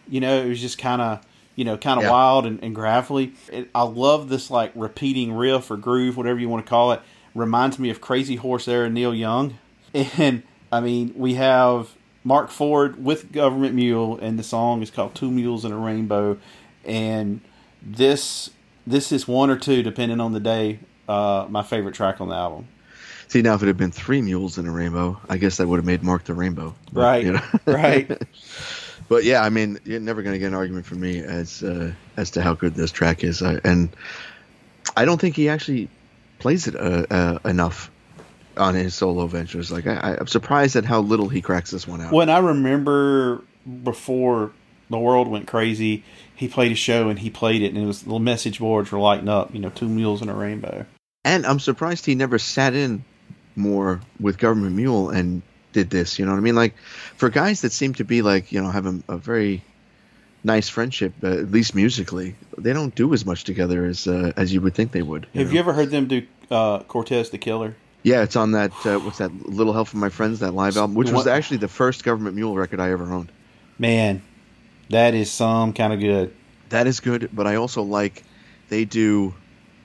[0.10, 2.12] You know, it was just kind of you know kind of Yeah.
[2.12, 3.34] wild and, and gravelly.
[3.52, 7.02] It, I love this like repeating riff or groove, whatever you want to call it.
[7.36, 9.58] Reminds me of Crazy Horse era Neil Young,
[9.94, 11.90] and I mean we have
[12.24, 16.38] Marc Ford with Government Mule, and the song is called Two Mules and a Rainbow.
[16.86, 17.42] And
[17.82, 18.50] this
[18.86, 22.36] this is one or two, depending on the day, uh, my favorite track on the
[22.36, 22.68] album.
[23.28, 25.78] See now, if it had been three mules in a rainbow, I guess that would
[25.78, 26.76] have made Marc the Rainbow.
[26.92, 27.44] Right, you know.
[27.66, 28.12] right.
[29.10, 31.92] But yeah, I mean, you're never going to get an argument from me as uh,
[32.18, 33.90] as to how good this track is, I, and
[34.96, 35.90] I don't think he actually
[36.40, 37.92] plays it uh, uh, enough
[38.58, 39.72] on his solo ventures.
[39.72, 42.12] Like I, I'm surprised at how little he cracks this one out.
[42.12, 43.44] When I remember
[43.84, 44.52] before
[44.90, 46.04] the world went crazy,
[46.44, 49.00] he played a show and he played it, and it was the message boards were
[49.00, 49.54] lighting up.
[49.54, 50.86] You know, two mules and a rainbow.
[51.24, 53.06] And I'm surprised he never sat in
[53.56, 56.20] more with Government Mule and did this.
[56.20, 56.56] You know what I mean?
[56.56, 56.76] Like
[57.16, 59.64] for guys that seem to be like you know have a, a very
[60.44, 64.54] nice friendship, uh, at least musically, they don't do as much together as uh, as
[64.54, 65.26] you would think they would.
[65.34, 65.54] Have know?
[65.54, 67.78] you ever heard them do uh, Cortez the Killer?
[68.04, 68.74] Yeah, it's on that.
[68.86, 69.32] Uh, what's that?
[69.48, 72.54] Little Help from My Friends, that live album, which was actually the first Government Mule
[72.54, 73.32] record I ever owned.
[73.80, 74.22] Man,
[74.90, 76.34] that is some kind of good.
[76.70, 78.24] That is good, but I also like
[78.70, 79.34] they do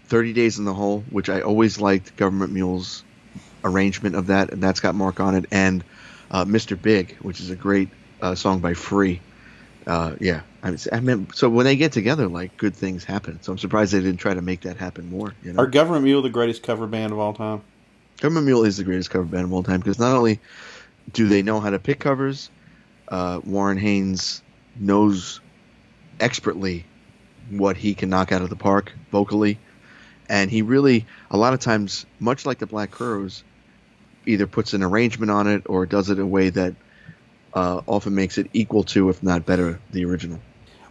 [0.06, 3.04] 30 Days in the Hole, which I always liked Government Mule's
[3.64, 5.84] arrangement of that, and that's got Marc on it, and
[6.30, 6.80] uh, Mr.
[6.80, 7.88] Big, which is a great
[8.22, 9.20] uh, song by Free.
[9.86, 13.38] Uh, yeah, I mean, I mean, so when they get together, like good things happen.
[13.42, 15.34] So I'm surprised they didn't try to make that happen more.
[15.42, 15.62] You know?
[15.62, 17.62] Are Government Mule the greatest cover band of all time?
[18.20, 20.40] Government Mule is the greatest cover band of all time because not only
[21.12, 22.50] do they know how to pick covers,
[23.08, 24.42] uh, Warren Haynes
[24.78, 25.40] knows
[26.20, 26.84] expertly
[27.50, 29.58] what he can knock out of the park vocally,
[30.28, 33.44] and he really a lot of times, much like the Black Crowes,
[34.26, 36.74] either puts an arrangement on it or does it in a way that
[37.54, 40.40] uh, often makes it equal to, if not better, the original.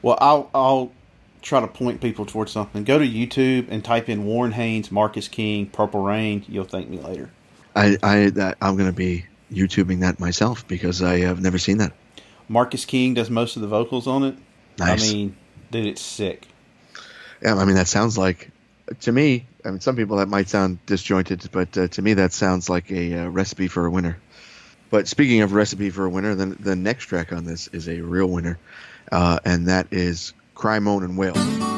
[0.02, 0.92] Well, I'll I'll
[1.42, 2.84] try to point people towards something.
[2.84, 6.44] Go to YouTube and type in Warren Haynes, Marcus King, Purple Rain.
[6.48, 7.30] You'll thank me later.
[7.76, 11.78] I, I that, I'm going to be YouTubing that myself because I have never seen
[11.78, 11.94] that.
[12.48, 14.36] Marcus King does most of the vocals on it.
[14.80, 15.10] Nice.
[15.10, 15.38] I mean,
[15.72, 16.48] dude, it's sick.
[17.42, 18.52] Yeah, I mean that sounds like
[19.02, 19.46] to me.
[19.66, 22.92] I mean, some people that might sound disjointed, but uh, to me that sounds like
[22.92, 24.18] a uh, recipe for a winner.
[24.90, 28.00] But speaking of recipe for a winner, then the next track on this is a
[28.02, 28.58] real winner,
[29.12, 31.77] uh, and that is "Cry, Moan, and Wail."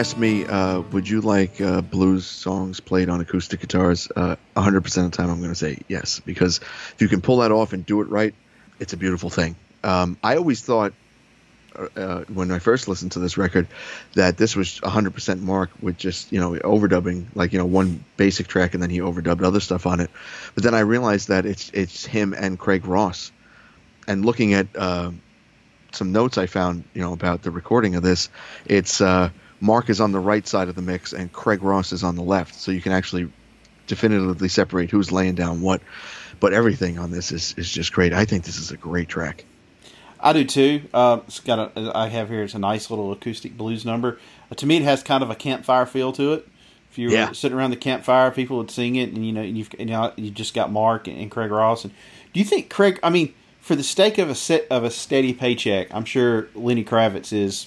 [0.00, 4.10] If you ask me, uh, would you like uh, blues songs played on acoustic guitars?
[4.16, 6.56] Uh, 100% of the time, I'm going to say yes, because
[6.94, 8.34] if you can pull that off and do it right,
[8.78, 9.56] it's a beautiful thing.
[9.84, 10.94] Um, I always thought,
[11.78, 13.66] uh, uh, when I first listened to this record,
[14.14, 18.46] that this was 100% Marc with just, you know, overdubbing, like, you know, one basic
[18.46, 20.08] track and then he overdubbed other stuff on it.
[20.54, 23.32] But then I realized that it's it's him and Craig Ross.
[24.08, 25.10] And looking at uh,
[25.92, 28.30] some notes I found, you know, about the recording of this,
[28.64, 29.28] it's uh,
[29.60, 32.22] Marc is on the right side of the mix and Craig Ross is on the
[32.22, 33.30] left, so you can actually
[33.86, 35.80] definitively separate who's laying down what.
[36.38, 38.12] But everything on this is is just great.
[38.14, 39.44] I think this is a great track.
[40.18, 40.82] I do too.
[40.92, 41.92] Uh, it's got a.
[41.96, 42.42] I have here.
[42.42, 44.18] It's a nice little acoustic blues number.
[44.50, 46.48] Uh, to me, it has kind of a campfire feel to it.
[46.90, 47.32] If you were Yeah.
[47.32, 50.30] sitting around the campfire, people would sing it, and you know, you've you know, you
[50.30, 51.84] just got Marc and, and Craig Ross.
[51.84, 51.92] And
[52.32, 52.98] do you think Craig?
[53.02, 56.84] I mean, for the sake of a set of a steady paycheck, I'm sure Lenny
[56.84, 57.66] Kravitz is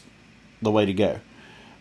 [0.62, 1.20] the way to go.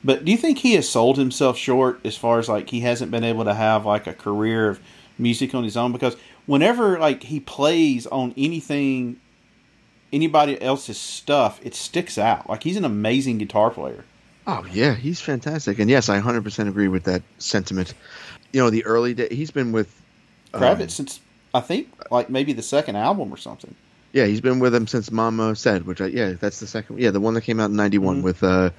[0.05, 3.11] But do you think he has sold himself short as far as like he hasn't
[3.11, 4.81] been able to have like a career of
[5.19, 5.93] music on his own?
[5.93, 9.21] Because whenever like he plays on anything
[10.13, 12.49] anybody else's stuff, it sticks out.
[12.49, 14.05] Like he's an amazing guitar player.
[14.47, 17.95] Oh yeah, he's fantastic, and yes, I 100% agree with that sentiment.
[18.53, 19.95] You know, the early day, he's been with
[20.53, 21.21] um, Kravitz since
[21.55, 23.75] I think like maybe the second album or something.
[24.13, 26.99] Yeah, he's been with him since Mama said, which I yeah, that's the second.
[26.99, 28.23] Yeah, the one that came out in '91 Mhm.
[28.23, 28.71] with uh,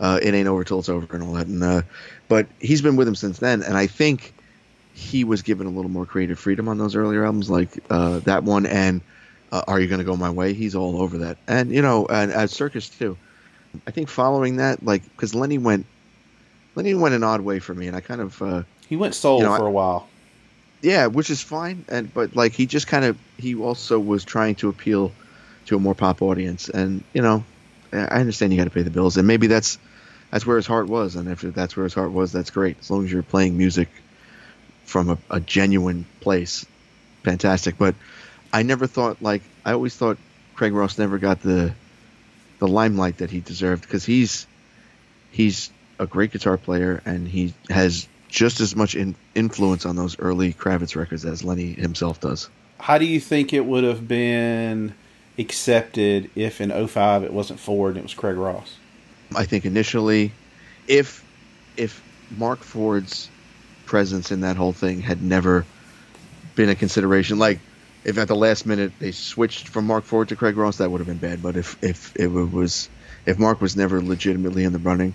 [0.00, 1.46] uh, "It Ain't Over Till It's Over" and all that.
[1.46, 1.82] And uh,
[2.28, 4.32] but he's been with him since then, and I think
[4.94, 8.44] he was given a little more creative freedom on those earlier albums, like uh, that
[8.44, 9.00] one and
[9.52, 12.32] uh, "Are You Gonna Go My Way." He's all over that, and you know, and
[12.32, 13.16] as Circus too.
[13.86, 15.84] I think following that, like because Lenny went,
[16.74, 18.40] Lenny went an odd way for me, and I kind of.
[18.42, 20.08] Uh, He went soul You know, for a while.
[20.80, 24.54] yeah, which is fine, and but like he just kind of he also was trying
[24.56, 25.12] to appeal
[25.66, 27.44] to a more pop audience, and you know,
[27.92, 29.78] I understand you got to pay the bills, and maybe that's
[30.30, 32.78] that's where his heart was, and if that's where his heart was, that's great.
[32.80, 33.88] As long as you're playing music
[34.84, 36.66] from a, a genuine place,
[37.22, 37.78] fantastic.
[37.78, 37.94] But
[38.52, 40.18] I never thought like I always thought
[40.54, 41.72] Craig Ross never got the
[42.58, 44.46] the limelight that he deserved because he's
[45.30, 50.18] he's a great guitar player and he has just as much in, influence on those
[50.18, 52.48] early Kravitz records as Lenny himself does.
[52.78, 54.94] How do you think it would have been
[55.38, 58.76] accepted if in 05 it wasn't Ford and it was Craig Ross?
[59.36, 60.32] I think initially,
[60.86, 61.24] if
[61.76, 62.02] if
[62.36, 63.30] Marc Ford's
[63.86, 65.64] presence in that whole thing had never
[66.54, 67.60] been a consideration, like
[68.04, 70.98] if at the last minute they switched from Marc Ford to Craig Ross, that would
[70.98, 71.42] have been bad.
[71.42, 72.88] But if if it was
[73.26, 75.14] if Marc was never legitimately in the running,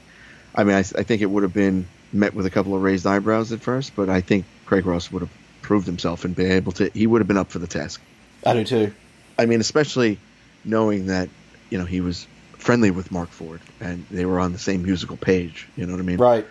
[0.55, 3.07] I mean, I, I think it would have been met with a couple of raised
[3.07, 3.95] eyebrows at first.
[3.95, 6.89] But I think Craig Ross would have proved himself and been able to.
[6.93, 8.01] He would have been up for the task.
[8.45, 8.93] I do too.
[9.37, 10.17] I mean, especially
[10.65, 11.29] knowing that
[11.69, 12.27] you know he was
[12.57, 15.67] friendly with Marc Ford and they were on the same musical page.
[15.75, 16.17] You know what I mean?
[16.17, 16.47] Right.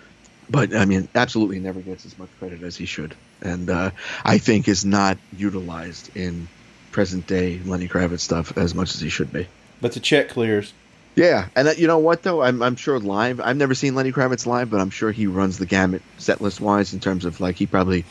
[0.50, 3.90] But I mean, absolutely never gets as much credit as he should, and uh,
[4.24, 6.48] I think is not utilized in
[6.90, 9.46] present day Lenny Kravitz stuff as much as he should be.
[9.80, 10.72] But the check clears.
[11.14, 13.40] Yeah, and that, you know what though, I'm I'm sure live.
[13.40, 16.60] I've never seen Lenny Kravitz live, but I'm sure he runs the gamut set list
[16.60, 18.04] wise in terms of like he probably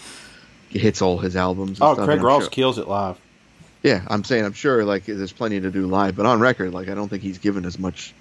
[0.69, 1.79] hits all his albums.
[1.79, 3.17] And Oh, stuff, Craig Ross sure- kills it live.
[3.83, 6.89] Yeah, I'm saying I'm sure like there's plenty to do live, but on record, like
[6.89, 8.13] I don't think he's given as much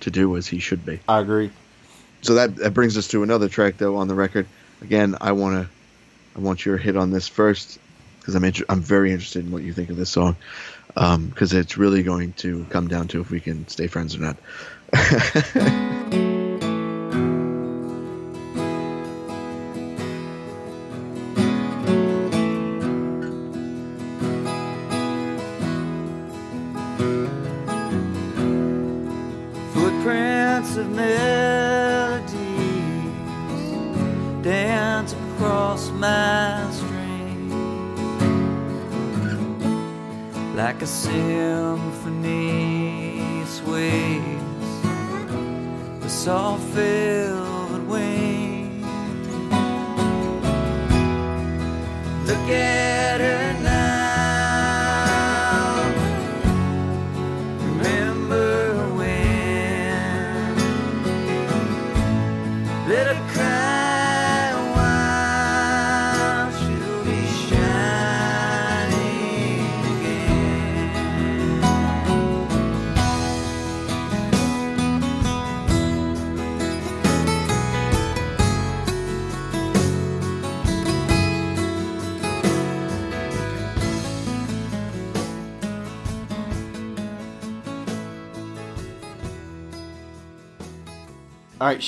[0.00, 1.00] to do as he should be.
[1.08, 1.50] I agree.
[2.22, 4.46] So that that brings us to another track though on the record.
[4.82, 5.70] Again, I want to
[6.36, 7.78] I want your hit on this first
[8.18, 10.36] because I'm inter- I'm very interested in what you think of this song
[10.96, 14.20] um, because it's really going to come down to if we can stay friends or
[14.20, 16.22] not.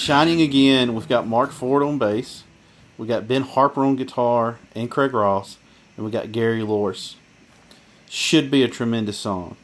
[0.09, 0.95] Shining Again.
[0.95, 2.43] We've got Marc Ford on bass.
[2.97, 5.59] We got Ben Harper on guitar and Craig Ross.
[5.99, 7.17] And we got Gary Louris.
[8.09, 9.57] Should be a tremendous song.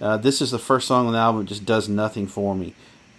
[0.00, 2.74] Uh, this is the first song on the album that just does nothing for me.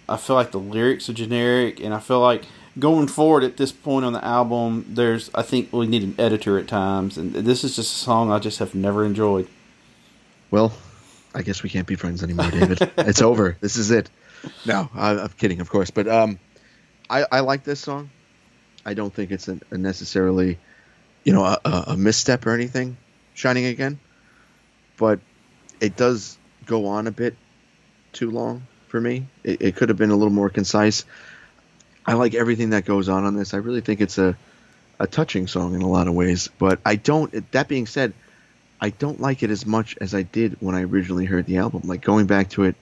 [0.08, 2.46] I feel like the lyrics are generic, and I feel like
[2.78, 6.58] going forward at this point on the album, there's I think we need an editor
[6.58, 9.48] at times, and this is just a song I just have never enjoyed.
[10.50, 10.72] Well,
[11.34, 12.90] I guess we can't be friends anymore, David.
[12.96, 13.58] it's over.
[13.60, 14.08] This is it.
[14.64, 16.38] No, I, I'm kidding, of course, but um,
[17.08, 18.10] I, I like this song.
[18.84, 20.58] I don't think it's a, a necessarily,
[21.24, 22.96] you know, a, a misstep or anything.
[23.34, 23.98] Shining again,
[24.96, 25.18] but
[25.80, 27.36] it does go on a bit
[28.12, 29.26] too long for me.
[29.42, 31.04] It, it could have been a little more concise.
[32.06, 33.54] I like everything that goes on on this.
[33.54, 34.36] I really think it's a
[35.00, 36.48] a touching song in a lot of ways.
[36.58, 37.50] But I don't.
[37.52, 38.12] That being said,
[38.80, 41.82] I don't like it as much as I did when I originally heard the album.
[41.84, 42.76] Like going back to it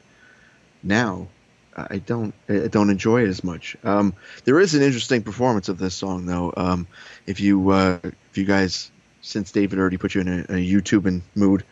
[0.82, 1.28] now,
[1.76, 3.76] I don't I don't enjoy it as much.
[3.84, 4.14] Um,
[4.44, 6.52] there is an interesting performance of this song though.
[6.56, 6.86] Um,
[7.26, 11.06] if you uh, if you guys since David already put you in a, a YouTube
[11.06, 11.64] and mood,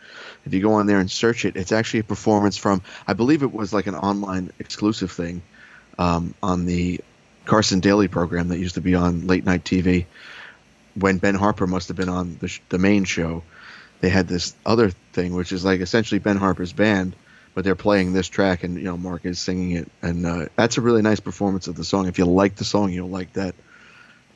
[0.46, 3.42] if you go on there and search it, it's actually a performance from I believe
[3.42, 5.42] it was like an online exclusive thing
[5.98, 7.00] um, on the
[7.44, 10.06] Carson Daly program that used to be on late night TV
[10.94, 13.42] when Ben Harper must have been on the, sh- the main show.
[14.00, 17.14] They had this other thing, which is like essentially Ben Harper's band,
[17.54, 20.78] but they're playing this track, and you know Marc is singing it, and uh, that's
[20.78, 22.06] a really nice performance of the song.
[22.06, 23.54] If you like the song, you'll like that.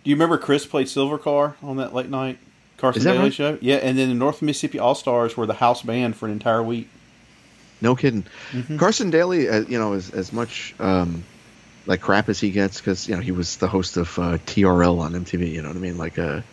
[0.03, 2.39] Do you remember Chris played Silver Car on that late night
[2.77, 3.35] Carson Daly right?
[3.35, 3.59] show?
[3.61, 6.63] Yeah, and then the North Mississippi All Stars were the house band for an entire
[6.63, 6.89] week.
[7.81, 8.25] No kidding.
[8.53, 8.79] Mm-hmm.
[8.79, 11.25] Carson Daly, uh, you know, as as much um,
[11.87, 14.99] like crap as he gets, because you know he was the host of uh, TRL
[15.01, 15.53] on MTV.
[15.53, 15.97] You know what I mean?
[15.97, 16.45] Like a,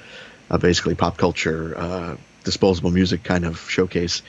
[0.50, 4.22] a basically pop culture, uh, disposable music kind of showcase.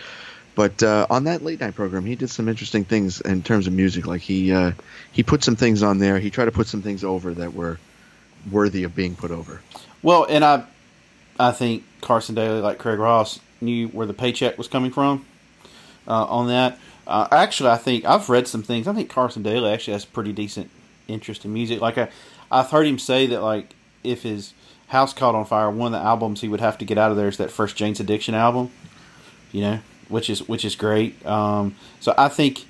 [0.55, 3.72] But uh, on that late night program, he did some interesting things in terms of
[3.72, 4.07] music.
[4.07, 4.72] Like he uh,
[5.12, 6.18] he put some things on there.
[6.18, 7.78] He tried to put some things over that were
[8.50, 9.62] worthy of being put over.
[10.03, 10.64] Well, and I,
[11.38, 15.24] I think Carson Daly, like Craig Ross, knew where the paycheck was coming from
[16.07, 16.78] uh, on that.
[17.07, 18.86] Uh, actually, I think I've read some things.
[18.86, 20.70] I think Carson Daly actually has pretty decent
[21.09, 21.80] interest in music.
[21.80, 22.09] Like I,
[22.50, 23.74] I've heard him say that like
[24.05, 24.53] if his
[24.88, 27.16] house caught on fire, one of the albums he would have to get out of
[27.16, 28.70] there is that first Jane's Addiction album.
[29.50, 29.80] You know,
[30.12, 31.24] which is which is great.
[31.26, 32.64] Um, so I think,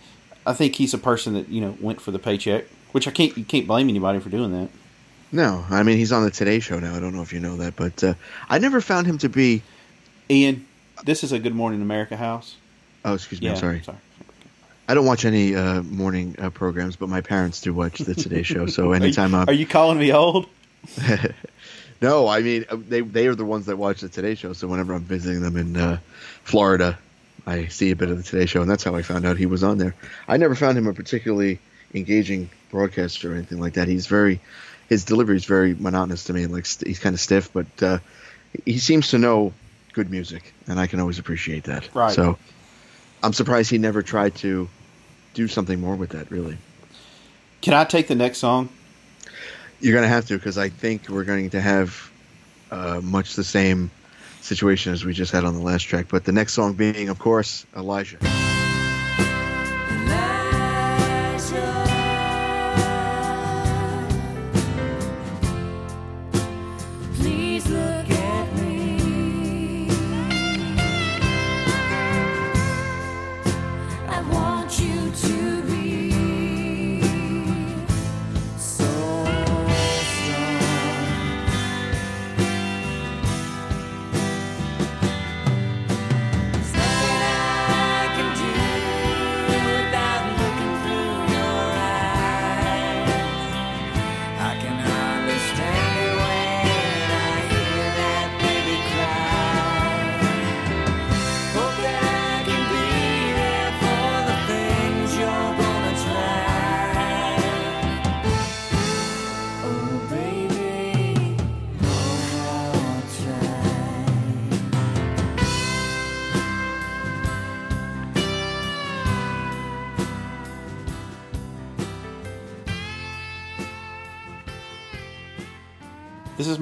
[0.46, 3.36] I think he's a person that you know went for the paycheck, which I can't
[3.36, 4.70] you can't blame anybody for doing that.
[5.32, 6.94] No, I mean he's on the Today Show now.
[6.94, 8.14] I don't know if you know that, but uh,
[8.48, 9.62] I never found him to be.
[10.30, 10.66] Ian,
[11.04, 12.56] this is a Good Morning America house.
[13.04, 13.46] Oh, excuse me.
[13.48, 13.82] Yeah, I'm sorry.
[13.82, 13.98] sorry.
[14.88, 18.42] I don't watch any uh, morning uh, programs, but my parents do watch the Today
[18.52, 18.66] Show.
[18.66, 20.46] So anytime are you, I'm are you calling me old?
[22.02, 24.52] no, I mean uh, they they are the ones that watch the Today Show.
[24.52, 25.98] So whenever I'm visiting them in uh,
[26.44, 26.98] Florida,
[27.46, 29.46] I see a bit of the Today Show, and that's how I found out he
[29.46, 29.94] was on there.
[30.28, 31.58] I never found him a particularly
[31.94, 33.88] engaging broadcaster or anything like that.
[33.88, 34.40] He's very
[34.88, 36.46] his delivery is very monotonous to me.
[36.46, 37.98] Like st- he's kind of stiff, but uh,
[38.64, 39.52] he seems to know
[39.92, 41.94] good music, and I can always appreciate that.
[41.94, 42.12] Right.
[42.12, 42.38] So
[43.22, 44.68] I'm surprised he never tried to
[45.34, 46.30] do something more with that.
[46.30, 46.58] Really.
[47.60, 48.68] Can I take the next song?
[49.80, 52.10] You're going to have to because I think we're going to have
[52.70, 53.90] uh, much the same
[54.44, 56.06] situation as we just had on the last track.
[56.08, 58.18] But the next song being, of course, Elijah.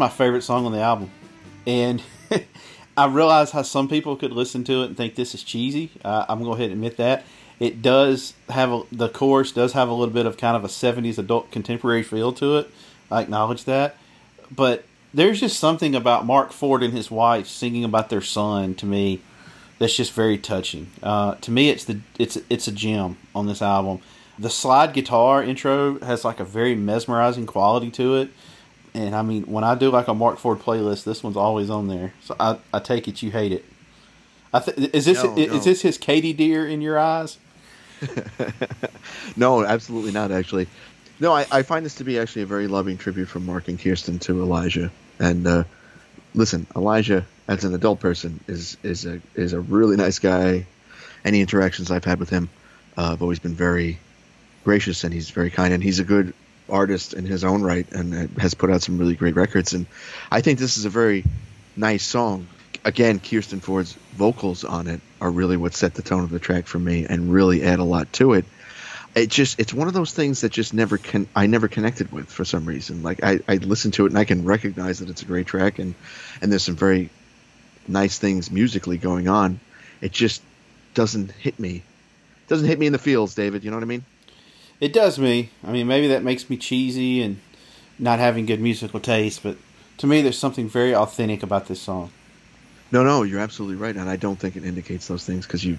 [0.01, 1.11] My favorite song on the album,
[1.67, 2.03] and
[2.97, 5.91] I realize how some people could listen to it and think this is cheesy.
[6.03, 7.27] Uh, I'm going to go ahead and admit that
[7.59, 10.69] it does have a, the chorus does have a little bit of kind of a
[10.69, 12.71] '70s adult contemporary feel to it.
[13.11, 13.95] I acknowledge that,
[14.51, 18.87] but there's just something about Marc Ford and his wife singing about their son to
[18.87, 19.21] me
[19.79, 20.91] that's just very touching.
[21.03, 24.01] Uh, to me, it's the it's it's a gem on this album.
[24.39, 28.31] the slide guitar intro has like a very mesmerizing quality to it.
[28.95, 31.87] And I mean, when I do like a Marc Ford playlist, this one's always on
[31.89, 32.13] there.
[32.23, 33.65] So I, I take it you hate it.
[34.53, 35.59] I th- is this No, is no.
[35.61, 37.39] this his Katie deer in your eyes?
[39.37, 40.31] No, absolutely not.
[40.33, 40.67] Actually,
[41.21, 41.33] no.
[41.33, 44.19] I, I find this to be actually a very loving tribute from Marc and Kirsten
[44.21, 44.91] to Elijah.
[45.19, 45.65] And uh,
[46.35, 50.67] listen, Elijah, as an adult person, is is a is a really nice guy.
[51.25, 52.49] Any interactions I've had with him,
[52.97, 53.99] uh, have always been very
[54.65, 56.33] gracious, and he's very kind, and he's a good
[56.71, 59.75] artist in his own right, and uh, has put out some really great records.
[59.75, 59.87] And
[60.31, 61.25] I think this is a very
[61.77, 62.47] nice song.
[62.85, 66.67] Again, Kirsten Ford's vocals on it are really what set the tone of the track
[66.67, 68.45] for me, and really add a lot to it
[69.15, 72.31] it just it's one of those things that just never can I never connected with
[72.31, 73.03] for some reason.
[73.03, 75.79] Like I, I listen to it and I can recognize that it's a great track
[75.79, 75.95] and
[76.41, 77.11] and there's some very
[77.89, 79.59] nice things musically going on.
[80.01, 80.43] It just
[80.95, 81.83] doesn't hit me.
[82.49, 83.65] doesn't hit me in the feels, David.
[83.65, 84.05] You know what I mean?
[84.81, 85.51] It does me.
[85.63, 87.39] I mean, maybe that makes me cheesy and
[87.99, 89.57] not having good musical taste, but
[89.99, 92.11] to me, there's something very authentic about this song.
[92.91, 95.79] No, no, you're absolutely right, and I don't think it indicates those things because you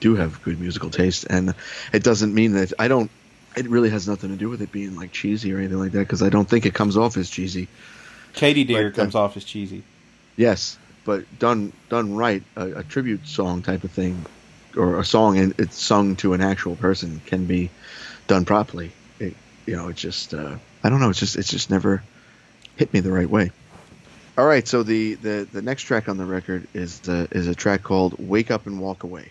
[0.00, 1.54] do have good musical taste, and
[1.92, 3.10] it doesn't mean that I don't.
[3.56, 6.00] It really has nothing to do with it being like cheesy or anything like that
[6.00, 7.68] because I don't think it comes off as cheesy.
[8.32, 9.82] Katie Deer But, uh, comes off as cheesy.
[10.36, 14.24] Yes, but done done right, a, a tribute song type of thing,
[14.76, 17.70] or a song and it's sung to an actual person can be
[18.28, 18.92] done properly.
[19.18, 19.34] It,
[19.66, 21.10] you know, it's just uh, I don't know.
[21.10, 22.02] It's just it's just never
[22.76, 23.50] hit me the right way.
[24.38, 27.54] All right, so the the, the next track on the record is the, is a
[27.56, 29.28] track called "Wake Up and Walk Away."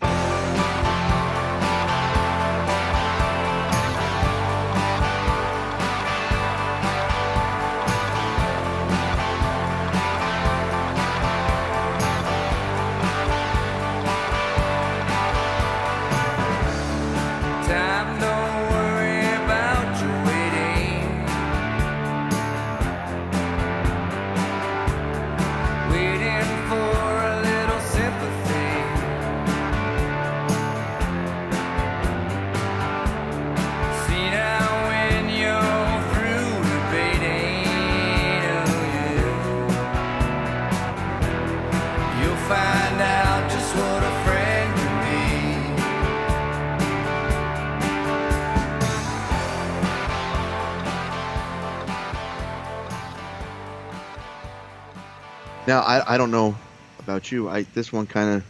[55.88, 56.56] I, I don't know
[57.00, 57.50] about you.
[57.50, 58.44] I this one kind of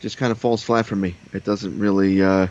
[0.00, 1.14] just kind of falls flat for me.
[1.32, 2.20] It doesn't really.
[2.22, 2.48] Uh,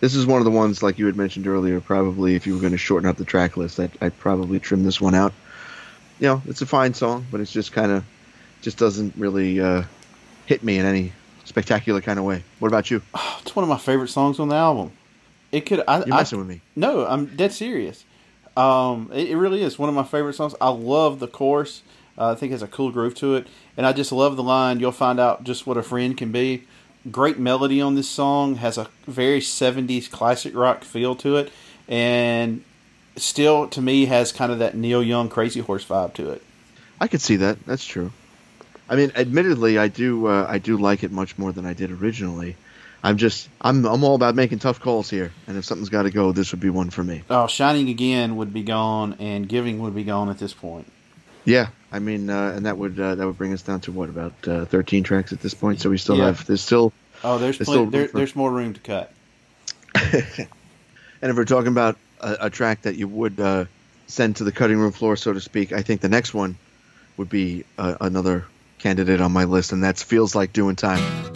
[0.00, 1.80] this is one of the ones like you had mentioned earlier.
[1.80, 4.84] Probably if you were going to shorten up the track list, I'd, I'd probably trim
[4.84, 5.32] this one out.
[6.20, 8.04] You know, it's a fine song, but it's just kind of
[8.60, 9.84] just doesn't really uh,
[10.46, 11.12] hit me in any
[11.44, 12.44] spectacular kind of way.
[12.58, 13.02] What about you?
[13.40, 14.92] It's one of my favorite songs on the album.
[15.52, 15.82] It could.
[15.88, 16.60] I, You're I- messing with me.
[16.76, 18.04] No, I'm dead serious.
[18.58, 20.54] Um, it, it really is one of my favorite songs.
[20.60, 21.82] I love the chorus.
[22.18, 23.46] Uh, I think it has a cool groove to it,
[23.78, 24.80] and I just love the line.
[24.80, 26.64] You'll find out just what a friend can be.
[27.10, 31.50] Great melody on this song has a very '70s classic rock feel to it,
[31.86, 32.62] and
[33.16, 36.42] still to me has kind of that Neil Young Crazy Horse vibe to it.
[37.00, 37.64] I could see that.
[37.64, 38.10] That's true.
[38.90, 41.92] I mean, admittedly, I do uh, I do like it much more than I did
[41.92, 42.56] originally.
[43.04, 46.10] I'm just I'm I'm all about making tough calls here, and if something's got to
[46.10, 47.22] go, this would be one for me.
[47.30, 50.90] Oh, Shining Again would be gone, and Giving would be gone at this point.
[51.44, 54.08] Yeah, I mean, uh, and that would uh, that would bring us down to what
[54.08, 55.80] about uh, 13 tracks at this point?
[55.80, 56.26] So we still Yeah.
[56.26, 56.92] have there's still,
[57.24, 59.12] Oh, there's There's plenty, still there, for- there's more room to cut.
[59.94, 60.48] and
[61.22, 63.64] if we're talking about a, a track that you would uh,
[64.06, 66.56] send to the cutting room floor, so to speak, I think the next one
[67.16, 68.44] would be uh, another
[68.78, 71.27] candidate on my list, and that's feels like doing time.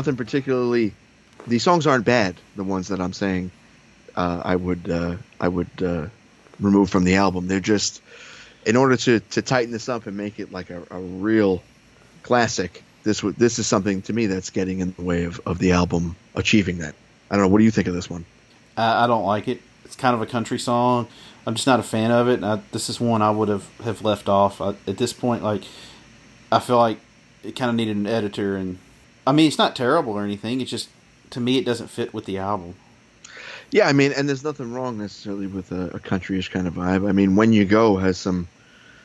[0.00, 0.94] Nothing particularly.
[1.46, 2.36] These songs aren't bad.
[2.56, 3.50] The ones that I'm saying,
[4.16, 6.06] uh, I would uh, I would uh,
[6.58, 7.48] remove from the album.
[7.48, 8.00] They're just
[8.64, 11.62] in order to to tighten this up and make it like a, a real
[12.22, 12.82] classic.
[13.02, 15.72] This would this is something to me that's getting in the way of, of the
[15.72, 16.94] album achieving that.
[17.30, 17.48] I don't know.
[17.48, 18.24] What do you think of this one?
[18.78, 19.60] I, I don't like it.
[19.84, 21.08] It's kind of a country song.
[21.46, 22.42] I'm just not a fan of it.
[22.42, 25.42] I, this is one I would have have left off I, at this point.
[25.42, 25.64] Like,
[26.50, 26.98] I feel like
[27.42, 28.56] it kind of needed an editor.
[28.56, 28.78] And
[29.30, 30.60] I mean, it's not terrible or anything.
[30.60, 30.88] It's just
[31.30, 32.74] to me, it doesn't fit with the album.
[33.70, 37.08] Yeah, I mean, and there's nothing wrong necessarily with a, a countryish kind of vibe.
[37.08, 38.48] I mean, when you go has some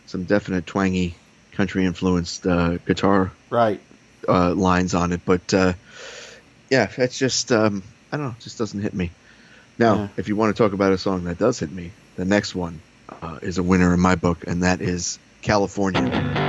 [0.08, 1.14] some definite twangy
[1.52, 3.80] country influenced uh, guitar Right.
[4.28, 5.74] uh, lines on it, but uh,
[6.72, 9.12] yeah, it's just um, I don't know, it just doesn't hit me.
[9.78, 10.08] Now, Yeah.
[10.18, 12.82] if you want to talk about a song that does hit me, the next one
[13.22, 16.45] uh, is a winner in my book, and that is California.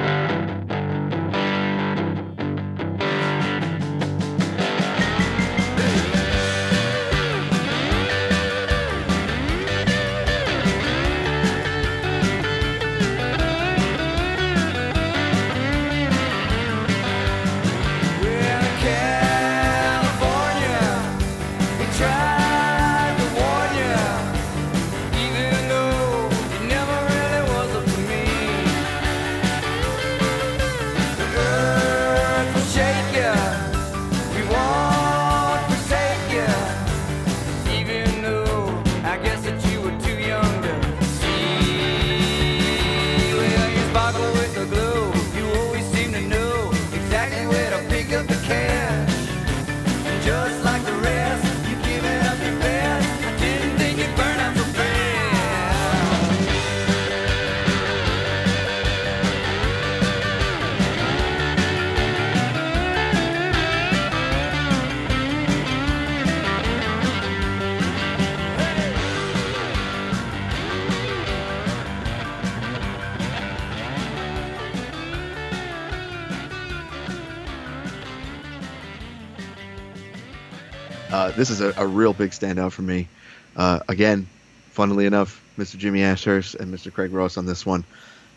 [81.57, 83.09] Is a, a real big standout for me.
[83.57, 84.29] Uh, again,
[84.73, 85.79] funnily enough, Mr.
[85.79, 86.93] Jimmy Ashhurst and Mr.
[86.93, 87.85] Craig Ross on this one.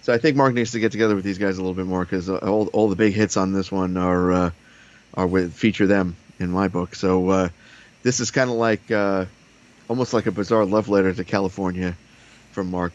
[0.03, 2.05] So I think Marc needs to get together with these guys a little bit more
[2.05, 4.51] because all, all the big hits on this one are uh,
[5.13, 6.95] are with feature them in my book.
[6.95, 7.49] So uh,
[8.03, 9.25] this is kind of like uh,
[9.89, 11.97] almost like a bizarre love letter to California
[12.53, 12.93] from Marc,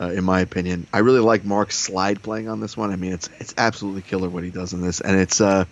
[0.00, 0.88] uh, in my opinion.
[0.92, 2.90] I really like Marc's slide playing on this one.
[2.90, 5.66] I mean, it's it's absolutely killer what he does in this, and it's uh,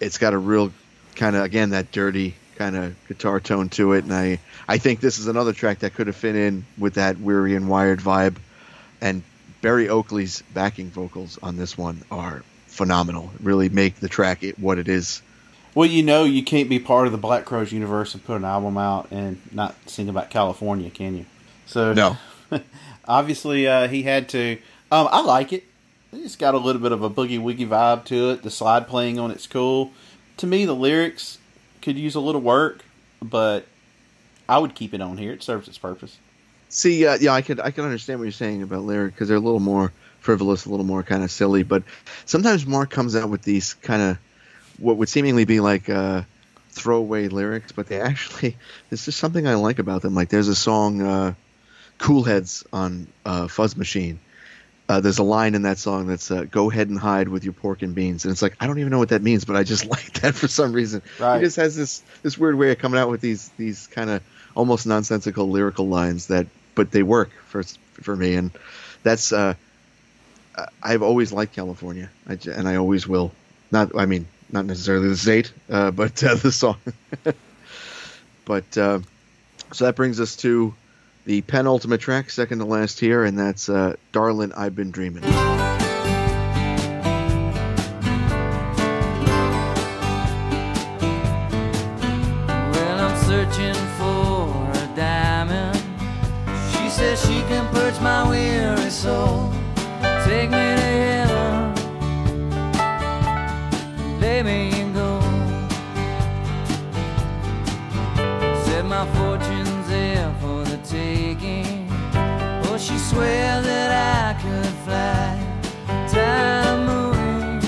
[0.00, 0.72] it's got a real
[1.14, 4.38] kind of again that dirty kind of guitar tone to it, and I
[4.68, 7.68] I think this is another track that could have fit in with that weary and
[7.68, 8.36] wired vibe,
[9.00, 9.22] and
[9.60, 13.30] Berry Oakley's backing vocals on this one are phenomenal.
[13.42, 15.22] Really make the track it what it is.
[15.74, 18.44] Well, you know, you can't be part of the Black Crowes universe and put an
[18.44, 21.26] album out and not sing about California, can you?
[21.66, 22.16] So No.
[23.08, 24.58] obviously uh, he had to.
[24.90, 25.64] Um, I like it.
[26.12, 28.42] It's got a little bit of a boogie woogie vibe to it.
[28.42, 29.92] The slide playing on it's cool.
[30.38, 31.38] To me, the lyrics
[31.82, 32.84] could use a little work,
[33.22, 33.66] but
[34.48, 35.32] I would keep it on here.
[35.32, 36.16] It serves its purpose.
[36.68, 39.36] See, uh, yeah, I could I can understand what you're saying about lyric because they're
[39.36, 41.62] a little more frivolous, a little more kind of silly.
[41.62, 41.84] But
[42.24, 44.18] sometimes Marc comes out with these kind of
[44.78, 46.22] what would seemingly be like uh,
[46.70, 48.56] throwaway lyrics, but they actually
[48.90, 50.14] there's just something I like about them.
[50.14, 51.34] Like there's a song, uh,
[51.98, 54.18] "Cool Heads" on uh, Fuzz Machine.
[54.88, 57.52] Uh, there's a line in that song that's uh, "Go ahead and hide with your
[57.52, 59.64] pork and beans," and it's like I don't even know what that means, but I
[59.64, 61.02] just like that for some reason.
[61.18, 61.38] Right.
[61.38, 64.22] He just has this this weird way of coming out with these these kind of
[64.54, 67.62] almost nonsensical lyrical lines that, but they work for
[67.94, 68.52] for me, and
[69.02, 69.54] that's uh,
[70.56, 73.32] I- I've always liked California, I, and I always will.
[73.72, 76.76] Not, I mean, not necessarily the state, uh, but uh, the song.
[78.44, 79.00] but uh,
[79.72, 80.72] so that brings us to
[81.26, 85.32] the penultimate track, second to last here, and that's uh, "Darlin', I've Been Dreaming." Well,
[93.00, 95.76] I'm searching for a diamond.
[96.72, 99.52] She says she can purge my weary soul.
[100.24, 101.74] Take me to heaven.
[104.20, 105.22] Lay me in gold.
[108.64, 111.88] Said my fortune's there for taking.
[112.68, 115.34] Oh, she swear that I could fly.
[116.08, 117.60] Time moving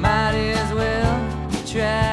[0.00, 1.16] might as well
[1.66, 2.09] try.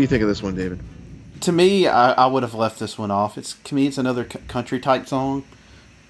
[0.00, 0.80] Do you think of this one, David?
[1.40, 3.38] to me, I, I would have left this one off.
[3.38, 5.44] It's to me, it's another c- country type song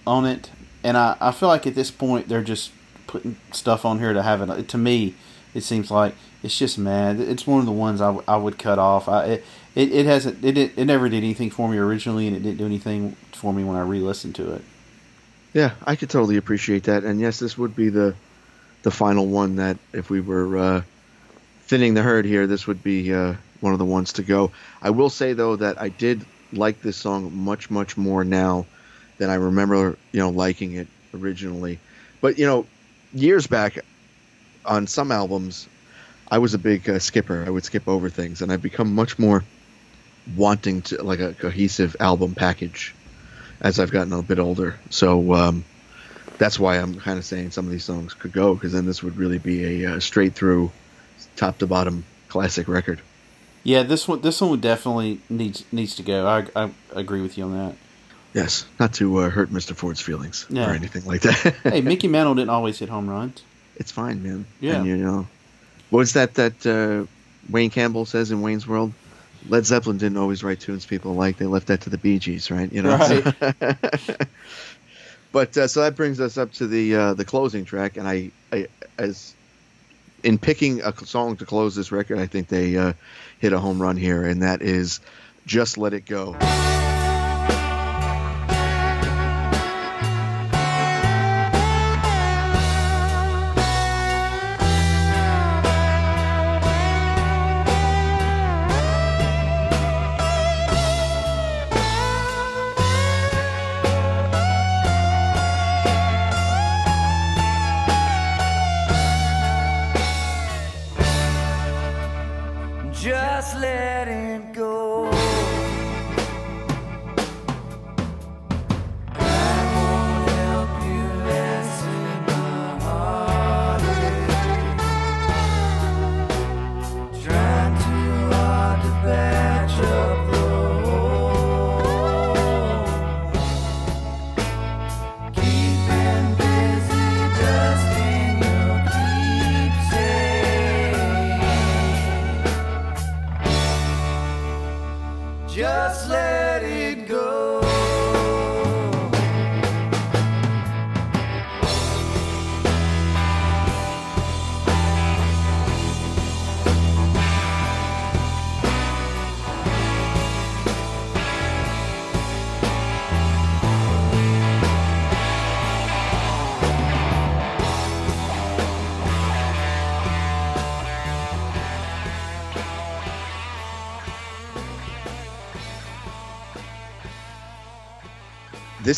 [0.07, 0.51] on it,
[0.83, 2.73] and I, I feel like at this point they're just
[3.07, 4.69] putting stuff on here to have it.
[4.69, 5.15] To me,
[5.55, 7.21] it seems like it's just mad.
[7.21, 9.09] It's one of the ones I, w- I would cut off.
[9.09, 12.35] I it, it, it hasn't it, it it never did anything for me originally, and
[12.37, 14.63] it didn't do anything for me when I re-listened to it.
[15.53, 17.05] Yeah, I could totally appreciate that.
[17.05, 18.15] And yes, this would be the
[18.83, 20.83] the final one that if we were uh,
[21.67, 24.51] thinning the herd here, this would be uh, one of the ones to go.
[24.83, 28.67] I will say though that I did like this song much much more now
[29.19, 31.79] than I remember, you know, liking it originally.
[32.21, 32.67] But you know,
[33.13, 33.79] years back
[34.65, 35.69] on some albums,
[36.31, 37.45] I was a big uh, skipper.
[37.47, 39.43] I would skip over things, and I've become much more
[40.37, 42.95] wanting to like a cohesive album package
[43.61, 44.79] as I've gotten a bit older.
[44.91, 45.65] So um,
[46.39, 49.03] that's why I'm kind of saying some of these songs could go because then this
[49.03, 50.71] would really be a uh, straight through,
[51.37, 53.01] top to bottom classic record.
[53.63, 56.27] Yeah, this one this one would definitely needs needs to go.
[56.27, 57.77] I, I agree with you on that.
[58.33, 59.75] Yes, not to uh, hurt Mr.
[59.75, 61.57] Ford's feelings or anything like that.
[61.65, 63.43] hey, Mickey Mantle didn't always hit home runs.
[63.77, 64.47] it's fine, man.
[64.61, 64.77] Yeah.
[64.77, 65.27] And, you know,
[65.91, 67.07] what's that that uh,
[67.51, 68.93] Wayne Campbell says in Wayne's World?
[69.49, 71.39] Led Zeppelin didn't always write tunes people like.
[71.39, 72.71] They left that to the Bee Gees, right?
[72.73, 72.97] You know.
[72.97, 73.35] Right.
[75.33, 78.31] but uh, so that brings us up to the uh, the closing track, and I,
[78.53, 79.35] I as
[80.23, 82.93] in picking a song to close this record, I think they uh,
[83.39, 85.01] hit a home run here, and that is
[85.47, 86.37] "Just Let It Go."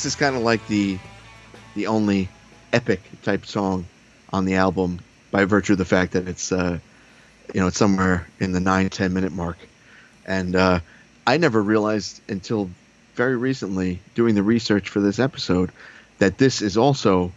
[0.03, 0.99] This is kind of like the
[1.77, 2.29] the only
[2.73, 3.87] epic type song
[4.33, 4.99] on the album
[5.31, 6.81] by virtue of the fact that it's uh,
[7.55, 9.59] you know it's somewhere in the nine ten minute mark,
[10.27, 10.81] and uh,
[11.25, 12.69] I never realized until
[13.15, 15.71] very recently doing the research for this episode
[16.19, 17.31] that this is also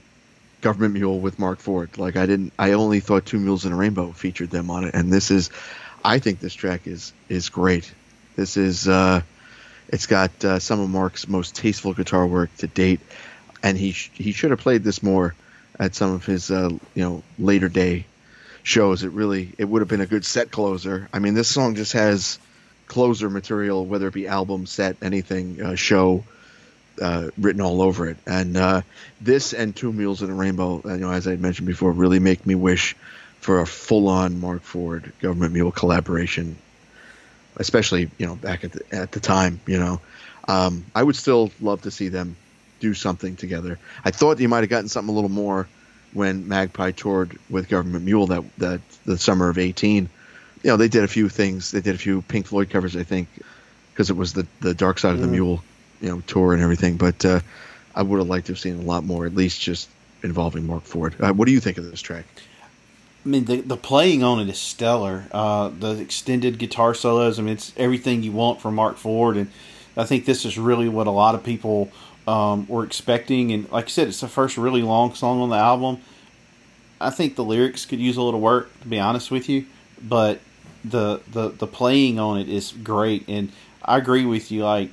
[0.61, 1.95] Government Mule with Marc Ford.
[1.99, 4.95] Like I didn't, I only thought Two Mules and a Rainbow featured them on it,
[4.95, 5.51] and this is,
[6.03, 7.93] I think this track is is great.
[8.35, 8.87] This is.
[8.87, 9.21] Uh,
[9.89, 12.99] it's got uh, some of Marc's most tasteful guitar work to date,
[13.63, 15.35] and he sh- he should have played this more
[15.79, 18.05] at some of his uh, you know later day
[18.63, 19.03] shows.
[19.03, 21.07] It really it would have been a good set closer.
[21.13, 22.39] I mean, this song just has
[22.87, 26.23] closer material, whether it be album, set, anything, uh, show,
[27.01, 28.17] uh, written all over it.
[28.25, 28.81] And uh,
[29.21, 32.19] this and Two Mules and a Rainbow, uh, you know, as I mentioned before, really
[32.19, 32.95] make me wish
[33.39, 36.57] for a full-on Marc Ford Government Mule collaboration
[37.57, 39.59] especially you know back at the at the time.
[39.65, 40.01] You know,
[40.47, 42.35] um, I would still love to see them
[42.79, 43.79] do something together.
[44.03, 45.67] I thought you might have gotten something a little more
[46.13, 50.09] when Magpie toured with Government Mule that that the summer of eighteen.
[50.63, 51.71] You know, they did a few things.
[51.71, 53.27] They did a few Pink Floyd covers, I think,
[53.93, 55.63] because it was the the Dark Side of the Mule,
[56.01, 56.97] you know, tour and everything.
[56.97, 57.41] But uh,
[57.93, 59.89] I would have liked to have seen a lot more, at least just
[60.23, 61.15] involving Marc Ford.
[61.19, 62.25] Uh, what do you think of this track?
[63.25, 65.25] I mean, the the playing on it is stellar.
[65.31, 67.39] Uh, the extended guitar solos.
[67.39, 69.49] I mean, it's everything you want from Marc Ford, and
[69.97, 71.91] I think this is really what a lot of people
[72.27, 73.51] um, were expecting.
[73.51, 76.01] And like I said, it's the first really long song on the album.
[77.01, 79.65] I think the lyrics could use a little work, to be honest with you,
[80.01, 80.39] but
[80.83, 83.51] the the the playing on it is great, and
[83.83, 84.63] I agree with you.
[84.63, 84.91] Like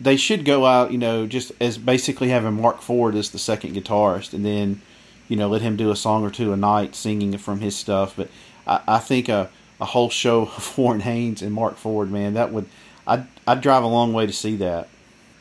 [0.00, 3.74] they should go out, you know, just as basically having Marc Ford as the second
[3.74, 4.82] guitarist, and then
[5.28, 8.14] you know let him do a song or two a night singing from his stuff.
[8.16, 8.28] But
[8.66, 9.50] I, I think a
[9.80, 12.66] a whole show of Warren Haynes and Marc Ford, man, that would
[13.06, 14.88] I'd I'd drive a long way to see that.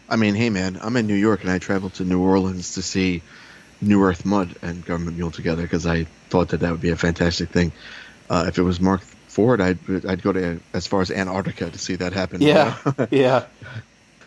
[0.10, 2.82] I mean, hey man, I'm in New York and I traveled to New Orleans to
[2.82, 3.24] see
[3.82, 6.96] New Earth Mud and Government Mule together because I thought that that would be a
[6.98, 7.72] fantastic thing.
[8.30, 11.78] Uh, if it was Marc Ford, I'd I'd go to as far as Antarctica to
[11.78, 12.42] see that happen.
[12.42, 12.78] Yeah,
[13.12, 13.46] yeah,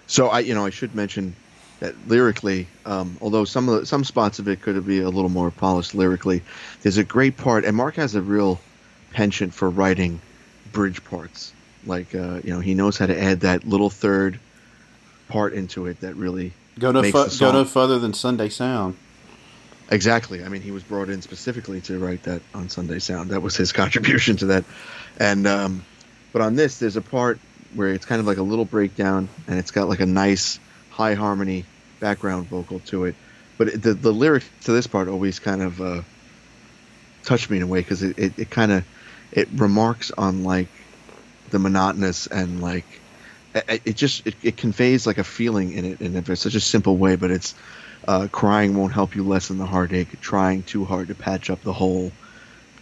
[0.06, 1.36] So I, you know, I should mention
[1.80, 5.30] that lyrically, um, although some of the, some spots of it could be a little
[5.30, 6.42] more polished lyrically,
[6.82, 8.60] there's a great part, and Marc has a real
[9.12, 10.20] penchant for writing
[10.72, 11.52] bridge parts.
[11.86, 14.40] Like, uh, you know, he knows how to add that little third
[15.28, 18.96] part into it that really go no fu- go no further than Sunday Sound.
[19.90, 20.44] Exactly.
[20.44, 23.30] I mean, he was brought in specifically to write that on Sunday Sound.
[23.30, 24.64] That was his contribution to that.
[25.18, 25.84] And um,
[26.32, 27.38] but on this, there's a part
[27.74, 30.58] where it's kind of like a little breakdown, and it's got like a nice
[30.98, 31.68] high harmony
[32.00, 33.16] background vocal to it.
[33.58, 36.02] But the the lyrics to this part always kind of uh,
[37.24, 38.84] touched me in a way because it, it, it kind of
[39.32, 40.70] it remarks on like
[41.48, 43.04] the monotonous and like
[43.54, 46.98] it, it just it, it conveys like a feeling in it in such a simple
[46.98, 47.54] way, but it's
[48.06, 50.20] uh, crying won't help you lessen the heartache.
[50.20, 52.18] Trying too hard to patch up the hole.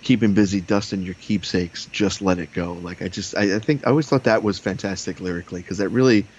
[0.03, 1.87] Keeping busy dusting your keepsakes.
[1.87, 2.75] Just let it go.
[2.75, 5.91] Like I just, I, I think I always thought that was fantastic lyrically because that
[5.91, 6.31] really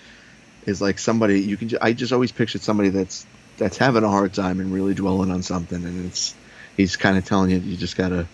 [0.68, 1.70] is like somebody you can.
[1.70, 3.26] ju- I just always pictured somebody that's
[3.57, 6.36] that's having a hard time and really dwelling on something, and it's
[6.76, 8.28] he's kind of telling you you just gotta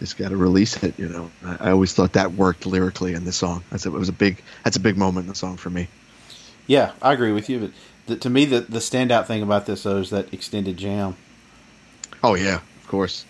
[0.00, 0.98] just gotta release it.
[0.98, 3.64] You know, I, I always thought that worked lyrically in the song.
[3.70, 5.88] That's a, it was a big that's a big moment in the song for me.
[6.66, 7.60] Yeah, I agree with you.
[7.60, 7.70] But
[8.06, 11.16] the, to me, the the standout thing about this though is that extended jam.
[12.22, 13.24] Oh yeah, of course.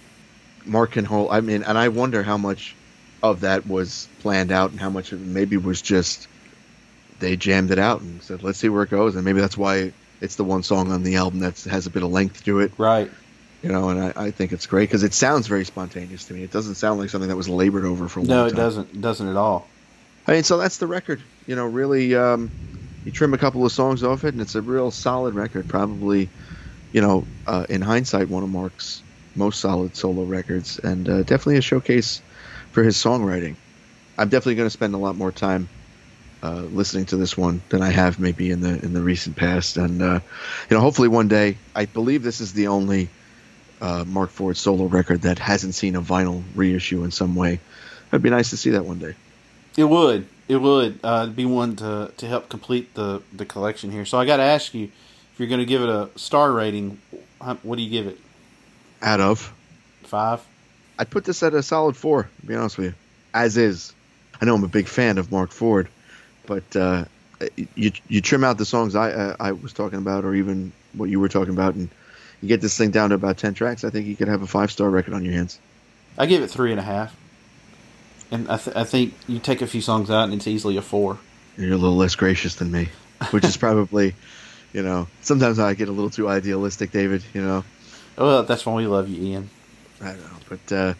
[0.64, 1.30] Marc can hold.
[1.30, 2.74] I mean, and I wonder how much
[3.22, 6.28] of that was planned out, and how much of it maybe was just
[7.20, 9.92] they jammed it out and said, "Let's see where it goes." And maybe that's why
[10.20, 12.72] it's the one song on the album that has a bit of length to it,
[12.78, 13.10] Right.
[13.62, 13.88] you know.
[13.88, 16.42] And I, I think it's great because it sounds very spontaneous to me.
[16.42, 18.52] It doesn't sound like something that was labored over for a long No, time.
[18.54, 18.90] it doesn't.
[18.90, 19.68] It doesn't at all.
[20.26, 21.22] I mean, so that's the record.
[21.46, 22.52] You know, really, um,
[23.04, 25.68] you trim a couple of songs off it, and it's a real solid record.
[25.68, 26.28] Probably,
[26.92, 29.02] you know, uh, in hindsight, one of Marc's
[29.34, 32.20] most solid solo records, and uh, definitely a showcase
[32.72, 33.56] for his songwriting.
[34.18, 35.68] I'm definitely going to spend a lot more time
[36.42, 39.76] uh, listening to this one than I have maybe in the in the recent past,
[39.76, 40.20] and uh,
[40.70, 41.56] you know, hopefully one day.
[41.74, 43.08] I believe this is the only
[43.80, 47.60] uh, Marc Ford solo record that hasn't seen a vinyl reissue in some way.
[48.08, 49.14] It'd be nice to see that one day.
[49.76, 50.26] It would.
[50.48, 54.04] It would uh, be one to to help complete the the collection here.
[54.04, 57.00] So I got to ask you, if you're going to give it a star rating,
[57.62, 58.18] what do you give it?
[59.02, 59.52] Out of
[60.08, 60.40] Five.
[60.98, 62.94] I'd put this at a solid four, to be honest with you.
[63.34, 63.92] As is.
[64.40, 65.88] I know I'm a big fan of Marc Ford,
[66.48, 67.04] but uh,
[67.76, 71.10] you you trim out the songs I uh, I was talking about, or even what
[71.10, 71.88] you were talking about, and
[72.42, 73.84] you get this thing down to about ten tracks.
[73.84, 75.60] I think you could have a five star record on your hands.
[76.16, 77.14] I give it three and a half.
[78.30, 80.82] And I, th- I think you take a few songs out, and it's easily a
[80.82, 81.18] four.
[81.56, 82.88] You're a little less gracious than me,
[83.30, 84.14] which is probably,
[84.72, 87.22] you know, sometimes I get a little too idealistic, David.
[87.32, 87.64] You know,
[88.18, 89.50] Well, that's why we love you, Ian.
[90.02, 90.94] I know, but uh,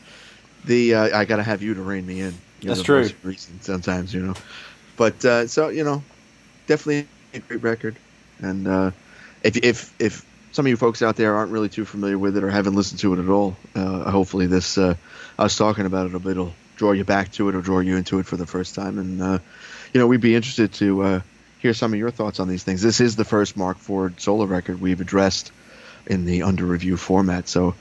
[0.65, 2.35] the uh, I gotta have you to rein me in.
[2.61, 3.09] You're That's true.
[3.23, 4.35] reason sometimes, you know.
[4.99, 6.03] But uh, so you know,
[6.67, 7.97] definitely a great record.
[8.41, 8.91] And uh,
[9.43, 12.45] if if if some of you folks out there aren't really too familiar with it
[12.45, 14.95] or haven't listened to it at all, uh, hopefully this uh,
[15.39, 17.97] us talking about it a bit will draw you back to it or draw you
[17.97, 18.99] into it for the first time.
[18.99, 19.39] And uh,
[19.95, 21.21] you know, we'd be interested to uh,
[21.61, 22.83] hear some of your thoughts on these things.
[22.83, 25.53] This is the first Marc Ford solo record we've addressed
[26.07, 27.49] in the under review format.
[27.49, 27.75] So,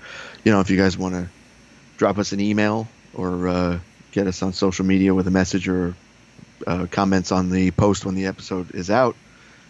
[0.44, 1.28] you know, if you guys want to
[1.98, 3.80] drop us an email or uh,
[4.12, 5.96] get us on social media with a message or
[6.66, 9.16] uh, comments on the post when the episode is out,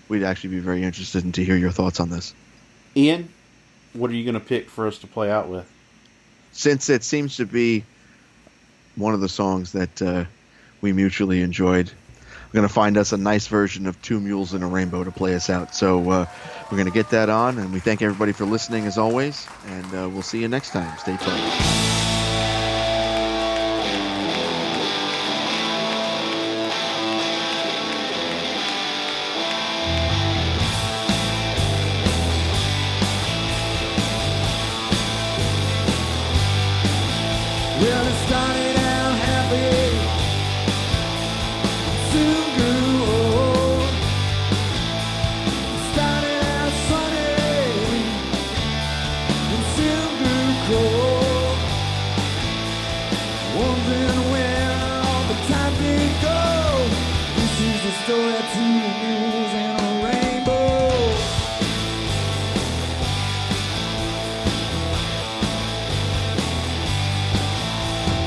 [0.07, 2.33] we'd actually be very interested in to hear your thoughts on this.
[2.95, 3.29] Ian,
[3.93, 5.69] what are you going to pick for us to play out with?
[6.51, 7.83] Since it seems to be
[8.95, 10.25] one of the songs that uh,
[10.81, 11.91] we mutually enjoyed,
[12.47, 15.11] we're going to find us a nice version of Two Mules and a Rainbow to
[15.11, 15.75] play us out.
[15.75, 16.25] So uh,
[16.71, 19.85] we're going to get that on, and we thank everybody for listening as always, and
[19.85, 20.97] uh, we'll see you next time.
[20.97, 22.06] Stay tuned.
[53.87, 54.71] wondering where
[55.05, 56.41] all the time did go.
[57.35, 58.71] This is the story two
[59.01, 60.79] mules and a rainbow.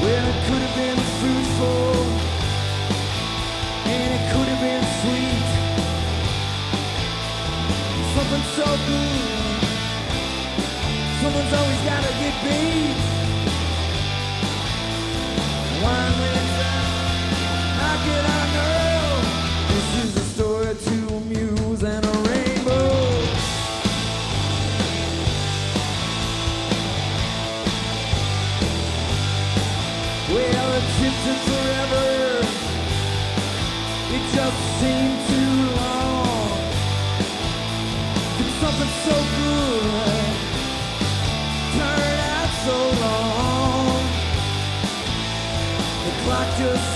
[0.02, 1.94] Well, it could have been fruitful,
[3.84, 5.48] and it could have been sweet.
[8.14, 9.60] Something so good.
[11.20, 13.19] Someone's always gotta get beat.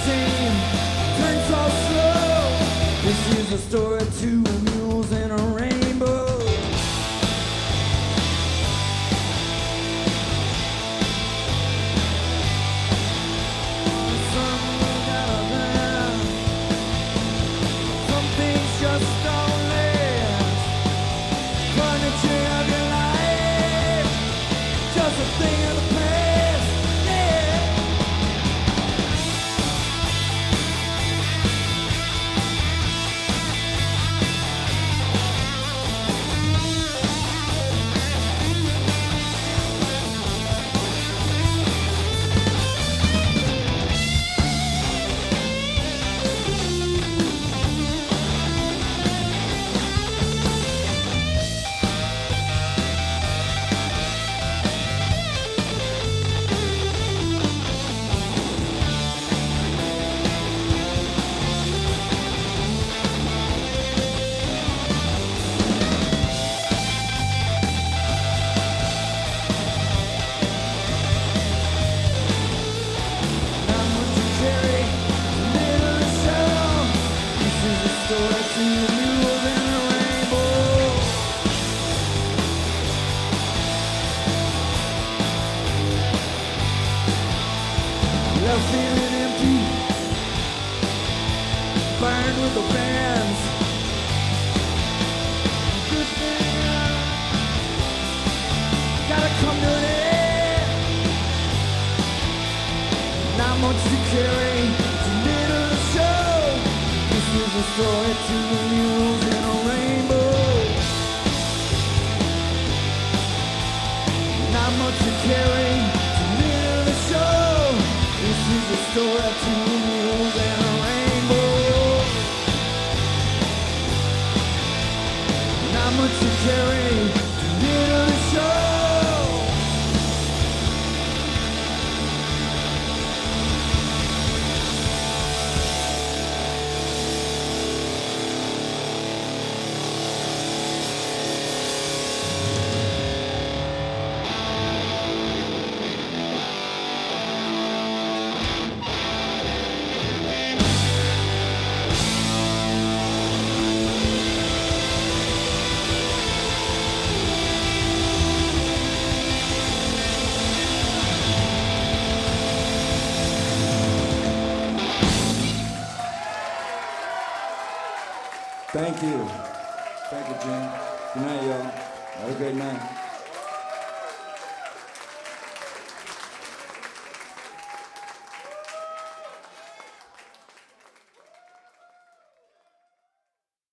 [0.04, 0.60] Seemed
[1.16, 2.44] turned so slow.
[3.04, 4.03] This is a story